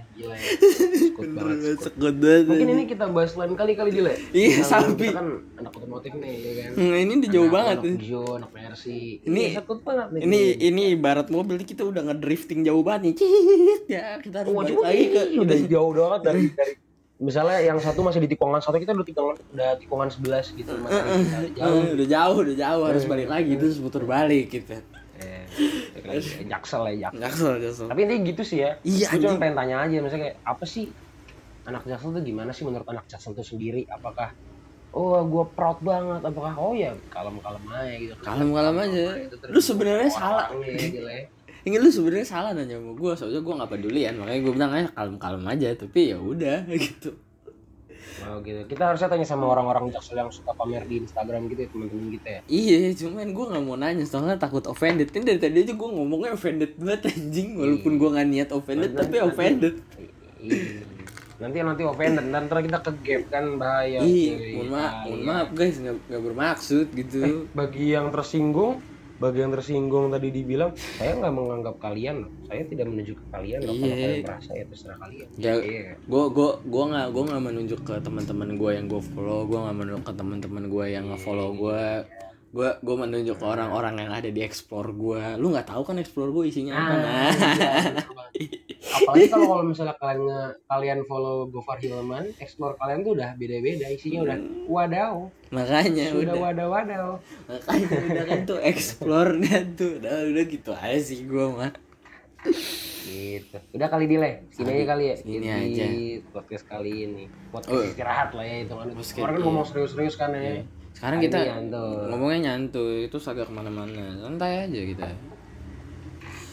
Mungkin 2.47 2.67
ini 2.71 2.83
kita 2.87 3.05
bahas 3.11 3.35
lain 3.35 3.53
kali 3.59 3.75
kali 3.75 3.89
gila. 3.91 4.15
Iya, 4.31 4.63
sampai. 4.63 5.11
Kan 5.11 5.27
anak 5.59 5.71
otomotif 5.75 6.15
nih 6.15 6.33
ya 6.39 6.51
kan. 6.55 6.69
Hmm, 6.79 6.95
ini 6.95 7.11
udah 7.19 7.29
jauh 7.29 7.49
banget 7.51 7.77
anak 7.83 7.99
anak 8.35 8.51
Mercy. 8.51 9.23
Ini- 9.23 9.49
Iya, 9.49 9.59
sekut 9.59 9.79
banget 9.81 10.07
nih. 10.11 10.21
Ini 10.21 10.41
ini 10.61 10.81
ibarat 10.93 11.27
mobil 11.27 11.57
kita 11.59 11.81
udah 11.81 12.01
ngedrifting 12.05 12.61
jauh 12.61 12.81
banget 12.81 13.01
nih. 13.03 13.13
Ya 13.95 14.17
kita 14.17 14.43
harus 14.43 14.49
Oh, 14.49 14.59
balik 14.59 14.77
lagi. 14.77 15.05
ke 15.07 15.21
udah 15.39 15.57
jauh 15.65 15.91
banget 15.91 16.21
dari 16.23 16.43
dari 16.59 16.73
misalnya 17.19 17.59
yang 17.59 17.75
satu 17.77 17.99
masih 17.99 18.19
di 18.19 18.29
tikungan 18.29 18.59
satu 18.59 18.77
kita 18.77 18.91
udah 18.91 19.03
tikungan 19.03 19.35
udah 19.49 19.69
tikungan 19.75 20.07
11 20.07 20.55
gitu 20.55 20.71
masih 20.77 21.03
udah 21.03 21.51
jauh 21.51 21.81
udah 21.91 22.07
jauh, 22.07 22.37
udah 22.39 22.55
jauh 22.55 22.83
harus 22.85 23.03
balik 23.03 23.27
lagi 23.27 23.51
terus 23.55 23.75
putar 23.75 24.03
balik 24.03 24.47
gitu. 24.49 24.77
Eh, 25.19 25.43
jaksel 26.45 26.81
ya 26.89 27.11
jaksel. 27.11 27.19
Jaksel 27.19 27.53
jaksel. 27.59 27.87
Tapi 27.87 27.99
intinya 28.01 28.21
gitu 28.25 28.41
sih 28.45 28.57
ya. 28.61 28.79
Iya 28.81 29.11
gue 29.11 29.19
cuma 29.21 29.35
pengen 29.37 29.55
tanya 29.57 29.75
aja 29.81 29.95
misalnya 29.97 30.23
kayak 30.25 30.37
apa 30.43 30.63
sih 30.63 30.85
anak 31.65 31.83
jaksel 31.83 32.09
tuh 32.09 32.23
gimana 32.23 32.49
sih 32.49 32.63
menurut 32.63 32.87
anak 32.87 33.03
jaksel 33.05 33.33
tuh 33.33 33.43
sendiri? 33.43 33.83
Apakah 33.85 34.31
oh 34.89 35.21
gue 35.21 35.45
proud 35.53 35.77
banget 35.79 36.21
apakah 36.23 36.53
oh 36.57 36.73
ya 36.73 36.91
kalem 37.09 37.37
kalem 37.39 37.63
aja 37.69 37.93
gitu 37.95 38.13
Kalem-kalem 38.19 38.75
aja. 38.79 39.05
Itu 39.21 39.35
terus 39.37 39.53
Lu 39.53 39.59
sebenarnya 39.61 40.09
salah. 40.09 40.47
ya. 40.65 41.29
ini 41.61 41.75
lu 41.75 41.89
sebenarnya 41.89 42.25
salah 42.25 42.51
nanya 42.51 42.75
sama 42.75 42.91
gue 42.93 43.11
soalnya 43.13 43.41
gue 43.41 43.53
nggak 43.53 43.69
peduli 43.69 44.01
ya 44.01 44.11
makanya 44.11 44.41
gue 44.41 44.53
bilang 44.53 44.71
aja 44.71 44.89
kalem 44.89 45.15
kalem 45.17 45.43
aja 45.45 45.67
tapi 45.75 45.99
ya 46.09 46.17
udah 46.17 46.57
gitu 46.79 47.11
Oh 48.19 48.43
gitu. 48.43 48.67
Kita 48.67 48.83
harusnya 48.83 49.07
tanya 49.07 49.23
sama 49.23 49.47
orang-orang 49.47 49.95
jaksel 49.95 50.19
yang 50.19 50.27
suka 50.27 50.51
pamer 50.51 50.83
di 50.83 50.99
Instagram 50.99 51.47
gitu 51.47 51.63
ya 51.63 51.69
teman-teman 51.71 52.07
kita 52.19 52.27
ya. 52.29 52.41
iya 52.51 52.77
cuman 52.91 53.31
gue 53.31 53.45
nggak 53.47 53.63
mau 53.63 53.77
nanya 53.77 54.03
soalnya 54.03 54.35
takut 54.35 54.67
offended 54.67 55.07
ini 55.09 55.23
dari 55.23 55.39
tadi 55.39 55.63
aja 55.63 55.71
gue 55.71 55.89
ngomongnya 55.89 56.35
offended 56.35 56.75
banget 56.75 57.15
anjing 57.15 57.55
walaupun 57.55 57.95
gue 57.95 58.09
nggak 58.11 58.27
niat 58.27 58.49
offended 58.51 58.91
tapi 58.91 59.15
offended 59.19 59.79
Iya. 60.39 60.83
Nanti 61.39 61.57
nanti 61.59 61.81
offended 61.81 62.27
dan 62.27 62.45
ntar 62.45 62.59
kita 62.59 62.79
ke 62.79 62.91
gap 62.99 63.23
kan 63.31 63.55
bahaya. 63.55 64.03
Ih, 64.03 64.59
mohon 64.59 64.69
maaf, 64.69 64.91
Kalian. 64.93 65.07
mohon 65.07 65.21
maaf 65.23 65.47
guys, 65.53 65.75
nggak 65.79 65.95
nggak 66.05 66.21
bermaksud 66.21 66.85
gitu. 66.91 67.19
Bagi 67.51 67.85
yang 67.89 68.11
tersinggung, 68.11 68.83
bagi 69.15 69.39
yang 69.39 69.51
tersinggung 69.51 70.11
tadi 70.11 70.27
dibilang, 70.29 70.75
saya 70.75 71.15
nggak 71.15 71.31
menganggap 71.31 71.75
kalian, 71.77 72.23
loh. 72.23 72.31
saya 72.43 72.63
tidak 72.65 72.87
menuju 72.87 73.15
ke 73.15 73.25
kalian. 73.29 73.59
Loh. 73.61 73.71
Kalau 73.71 73.79
Iya. 73.79 73.95
kalian 73.95 74.19
merasa 74.21 74.51
ya 74.51 74.65
terserah 74.67 74.97
kalian. 74.99 75.27
Ya, 75.35 75.53
Iya. 75.55 75.83
gue 75.97 76.23
gue 76.29 76.49
gue 76.61 76.83
nggak 76.85 77.07
gue 77.09 77.23
nggak 77.23 77.43
menunjuk 77.45 77.79
ke 77.83 77.95
teman-teman 77.99 78.49
gue 78.53 78.71
yang 78.75 78.85
gue 78.85 79.01
follow, 79.05 79.39
gue 79.45 79.59
nggak 79.59 79.77
menunjuk 79.77 80.03
ke 80.03 80.13
teman-teman 80.13 80.63
gue 80.67 80.85
yang 80.89 81.05
nge-follow 81.07 81.49
gue. 81.53 81.83
Gue 82.49 82.69
gue 82.75 82.95
menunjuk 82.97 83.37
ke 83.37 83.45
orang-orang 83.45 83.93
yang 83.99 84.11
ada 84.11 84.25
di 84.27 84.41
explore 84.41 84.89
gue. 84.89 85.21
Lu 85.37 85.49
nggak 85.49 85.69
tahu 85.69 85.81
kan 85.83 85.95
explore 85.95 86.29
gue 86.29 86.43
isinya 86.45 86.73
apa 86.73 86.81
Ah, 86.81 86.97
nah? 86.97 87.29
iya, 87.29 87.29
banget. 88.09 88.33
Apalagi 88.89 89.27
kalau 89.27 89.45
kalau 89.47 89.63
misalnya 89.63 89.95
kalian 89.95 90.21
kalian 90.65 90.99
follow 91.03 91.45
Gofar 91.47 91.77
Hilman, 91.77 92.33
explore 92.37 92.73
kalian 92.75 92.99
tuh 93.01 93.13
udah 93.13 93.29
beda-beda 93.35 93.85
isinya 93.87 94.19
udah 94.23 94.37
wadaw, 94.65 95.13
Makanya 95.49 96.05
sudah 96.09 96.15
Hmm. 96.15 96.23
udah, 96.25 96.35
wadaw 96.41 96.67
wadaw. 96.71 97.07
makanya 97.45 97.97
udah 98.07 98.23
kan 98.25 98.39
tuh 98.45 98.59
explore 98.63 99.31
dan 99.39 99.65
tuh, 99.73 99.91
udah 99.97 100.13
udah 100.27 100.43
gitu 100.45 100.71
aja 100.73 100.99
sih 100.99 101.21
gue 101.21 101.45
mah. 101.47 101.71
Gitu. 103.03 103.57
Udah 103.73 103.87
kali 103.87 104.05
dile, 104.05 104.47
sini 104.49 104.69
aja 104.71 104.85
kali 104.87 105.03
ya. 105.05 105.15
Sini 105.17 105.37
di 105.37 105.49
aja. 105.49 105.85
podcast 106.31 106.65
kali 106.65 106.91
ini. 107.03 107.23
Podcast 107.49 107.73
Oh. 107.75 107.83
istirahat 107.83 108.29
lah 108.31 108.41
ya 108.43 108.57
itu 108.63 108.73
kan. 108.73 108.87
Kemarin 108.89 109.35
kan 109.35 109.43
ngomong 109.43 109.65
serius-serius 109.65 110.15
kan 110.15 110.31
ya. 110.31 110.41
Iya. 110.41 110.63
Sekarang 110.99 111.23
kita 111.23 111.39
nyantuy. 111.39 112.11
ngomongnya 112.11 112.39
nyantuy, 112.51 113.07
itu 113.07 113.15
agak 113.23 113.47
ke 113.47 113.53
mana-mana, 113.55 114.19
santai 114.19 114.67
aja 114.67 114.79
kita. 114.83 115.07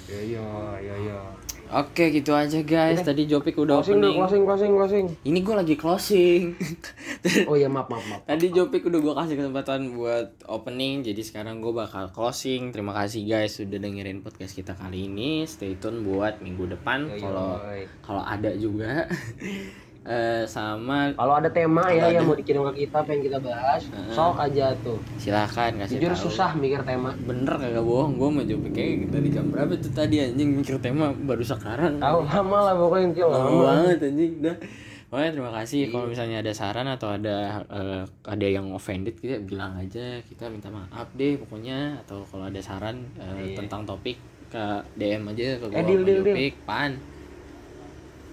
Yo 0.07 0.39
yo 0.39 0.47
yo 0.79 0.95
yo. 1.11 1.19
Oke 1.67 2.15
gitu 2.15 2.31
aja 2.31 2.63
guys, 2.63 3.03
tadi 3.03 3.27
Jopik 3.27 3.59
udah 3.59 3.83
Closing 3.83 3.99
opening. 3.99 4.15
closing, 4.23 4.43
closing, 4.47 4.71
closing. 4.79 5.07
Ini 5.27 5.39
gue 5.43 5.55
lagi 5.59 5.75
closing. 5.75 6.55
Oh 7.51 7.59
iya 7.59 7.67
maaf, 7.67 7.91
maaf, 7.91 8.07
maaf. 8.07 8.23
Tadi 8.23 8.55
Jopik 8.55 8.87
udah 8.87 9.03
gue 9.03 9.15
kasih 9.19 9.35
kesempatan 9.35 9.99
buat 9.99 10.47
opening, 10.47 11.03
jadi 11.03 11.19
sekarang 11.27 11.59
gue 11.59 11.75
bakal 11.75 12.15
closing. 12.15 12.71
Terima 12.71 12.95
kasih 12.95 13.27
guys 13.27 13.59
sudah 13.59 13.83
dengerin 13.83 14.23
podcast 14.23 14.55
kita 14.55 14.79
kali 14.79 15.11
ini. 15.11 15.43
Stay 15.43 15.75
tune 15.75 16.07
buat 16.07 16.39
minggu 16.39 16.71
depan 16.71 17.11
yo. 17.11 17.19
kalau 17.19 17.59
kalau 17.99 18.23
ada 18.23 18.55
juga. 18.55 19.11
Eh 20.07 20.47
sama 20.47 21.11
Kalau 21.13 21.35
ada 21.35 21.49
tema 21.49 21.83
ya 21.87 21.99
Kalau 22.01 22.13
yang 22.13 22.23
ada. 22.23 22.31
mau 22.31 22.37
dikirim 22.37 22.63
ke 22.65 22.75
kita 22.81 22.99
pengen 23.03 23.23
kita 23.25 23.39
bahas, 23.41 23.83
Heeh. 23.85 24.07
sok 24.09 24.39
aja 24.39 24.67
tuh. 24.81 24.99
silahkan 25.17 25.75
kasih 25.77 25.99
Jujur 25.99 26.13
tahu. 26.13 26.23
susah 26.25 26.51
mikir 26.55 26.79
tema. 26.81 27.11
Bener 27.19 27.51
kagak 27.53 27.83
bohong, 27.83 28.15
gue 28.15 28.29
sama 28.29 28.43
Jopik 28.45 28.73
kayak 28.73 29.11
dari 29.11 29.29
jam 29.29 29.45
berapa 29.49 29.75
tuh 29.75 29.91
tadi 29.91 30.23
anjing 30.23 30.51
mikir 30.57 30.79
tema 30.79 31.11
baru 31.11 31.43
sekarang. 31.43 31.99
Tahu 31.99 32.19
lama 32.23 32.59
lah 32.63 32.75
pokoknya 32.77 33.05
intinya 33.05 33.27
lama 33.29 33.43
lama. 33.43 33.63
banget 33.65 33.99
anjing 34.05 34.33
udah 34.39 34.57
Pokoknya 35.07 35.31
terima 35.33 35.53
kasih 35.53 35.81
kalau 35.87 36.07
misalnya 36.07 36.37
ada 36.37 36.53
saran 36.53 36.87
atau 36.89 37.09
ada 37.09 37.37
eh, 37.65 38.03
ada 38.25 38.47
yang 38.49 38.71
offended 38.71 39.15
kita 39.15 39.39
bilang 39.41 39.75
aja 39.77 40.19
kita 40.21 40.47
minta 40.47 40.67
maaf 40.69 41.07
deh 41.13 41.35
pokoknya 41.37 41.99
atau 42.01 42.23
kalau 42.23 42.43
ada 42.45 42.59
saran 42.59 43.07
eh, 43.17 43.23
Iya. 43.45 43.57
tentang 43.57 43.83
topik 43.83 44.19
ke 44.47 44.65
DM 44.95 45.23
aja 45.27 45.47
ke 45.57 45.65
gua 45.65 45.75
Eh, 45.77 45.85
deal, 45.85 46.03
deal, 46.03 46.23
deal. 46.23 46.55
Pan 46.63 46.99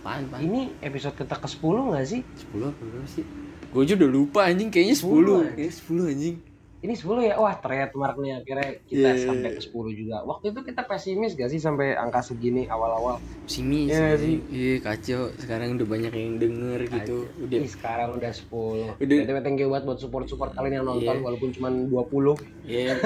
pan 0.04 0.28
pan 0.28 0.40
Ini 0.44 0.62
episode 0.84 1.16
kita 1.16 1.40
ke 1.40 1.48
10 1.48 1.64
nggak 1.96 2.06
sih? 2.06 2.22
10 2.52 2.70
apa 2.70 2.82
berapa 2.84 3.08
sih? 3.08 3.24
Gue 3.72 3.82
aja 3.88 3.94
udah 3.98 4.10
lupa 4.12 4.40
anjing. 4.46 4.70
Kayaknya 4.70 4.96
10 5.00 5.08
10, 5.10 5.58
kayaknya 5.58 5.74
10 5.74 6.12
anjing 6.12 6.36
Ini 6.84 6.94
10 6.94 7.24
ya? 7.24 7.40
Wah, 7.40 7.56
trademarknya 7.56 8.44
akhirnya 8.44 8.76
kita 8.84 9.10
Iya. 9.10 9.24
sampai 9.24 9.56
ke 9.56 9.62
10 9.64 9.96
juga. 9.96 10.20
Waktu 10.22 10.52
itu 10.52 10.60
kita 10.62 10.84
pesimis 10.84 11.32
gak 11.34 11.48
sih 11.48 11.56
sampai 11.58 11.96
angka 11.96 12.20
segini 12.20 12.68
awal-awal? 12.68 13.24
sini 13.44 13.88
Iya 13.88 14.16
sih 14.16 14.40
iya 14.50 14.80
kacau 14.80 15.32
sekarang 15.38 15.76
udah 15.76 15.84
banyak 15.86 16.12
yang 16.12 16.40
denger 16.40 16.80
gitu 16.88 17.28
udah 17.38 17.58
Ih, 17.58 17.68
sekarang 17.68 18.16
udah 18.16 18.32
10. 18.32 18.96
Udah. 18.98 19.16
BTW 19.20 19.38
thank 19.40 19.60
you 19.60 19.68
banget 19.68 19.84
buat 19.86 20.00
support-support 20.00 20.52
kalian 20.54 20.80
yang 20.80 20.86
nonton 20.86 21.12
Iya. 21.14 21.24
walaupun 21.24 21.50
cuma 21.52 21.68
20. 21.68 22.36
Iya. 22.64 23.00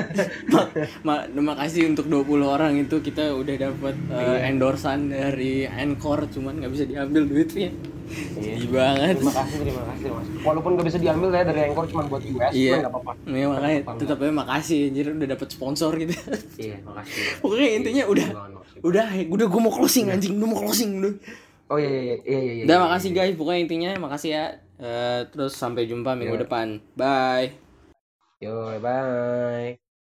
ma 0.51 0.61
ma 1.01 1.15
makasih 1.47 1.85
untuk 1.87 2.05
20 2.05 2.45
orang 2.45 2.73
itu 2.75 2.97
kita 2.99 3.29
udah 3.31 3.55
dapat 3.59 3.93
uh, 4.09 4.37
Iya. 4.37 4.49
endorsan 4.49 5.09
dari 5.09 5.65
Anchor 5.65 6.25
cuman 6.27 6.61
nggak 6.61 6.71
bisa 6.71 6.85
diambil 6.85 7.25
duitnya. 7.25 7.69
Iya. 8.07 8.55
Sedih 8.55 8.69
banget. 8.71 9.15
Terima 9.19 9.33
kasih, 9.35 9.57
terima 9.59 9.83
kasih, 9.85 10.07
Mas. 10.09 10.27
Walaupun 10.41 10.71
gak 10.75 10.87
bisa 10.87 10.97
diambil 10.97 11.29
ya 11.29 11.43
dari 11.43 11.61
Anchor 11.65 11.85
cuma 11.87 12.03
buat 12.05 12.23
US, 12.23 12.51
Iya. 12.51 12.75
gak 12.79 12.89
apa-apa. 12.89 13.11
Ya, 13.27 13.45
makanya 13.45 13.77
tetap 13.95 14.17
aja 14.17 14.33
makasih 14.33 14.79
anjir 14.87 15.05
udah 15.11 15.29
dapat 15.29 15.47
sponsor 15.49 15.91
gitu. 15.97 16.13
Iya, 16.57 16.75
makasih. 16.81 17.21
Pokoknya 17.39 17.69
intinya 17.75 18.03
udah 18.05 18.27
Banget, 18.29 18.51
makasih. 18.55 18.79
udah 18.81 19.05
udah 19.27 19.45
gue 19.45 19.61
mau 19.61 19.73
closing 19.73 20.05
anjing, 20.07 20.33
udah 20.35 20.47
mau 20.47 20.59
closing 20.61 20.91
udah. 20.97 21.13
Oh 21.67 21.75
iya 21.75 21.89
iya 21.91 21.99
iya 21.99 22.39
iya 22.39 22.53
iya. 22.53 22.63
Udah 22.63 22.77
iya, 22.77 22.85
makasih 22.87 23.09
iya. 23.11 23.17
guys, 23.21 23.35
pokoknya 23.35 23.59
intinya 23.59 23.91
makasih 23.99 24.29
ya. 24.31 24.45
Eh, 24.77 25.21
terus 25.27 25.51
sampai 25.51 25.83
jumpa 25.83 26.13
minggu 26.13 26.37
Iya. 26.37 26.43
depan. 26.47 26.67
Bye. 26.93 27.51
Yo, 28.37 28.77
bye. 28.79 29.86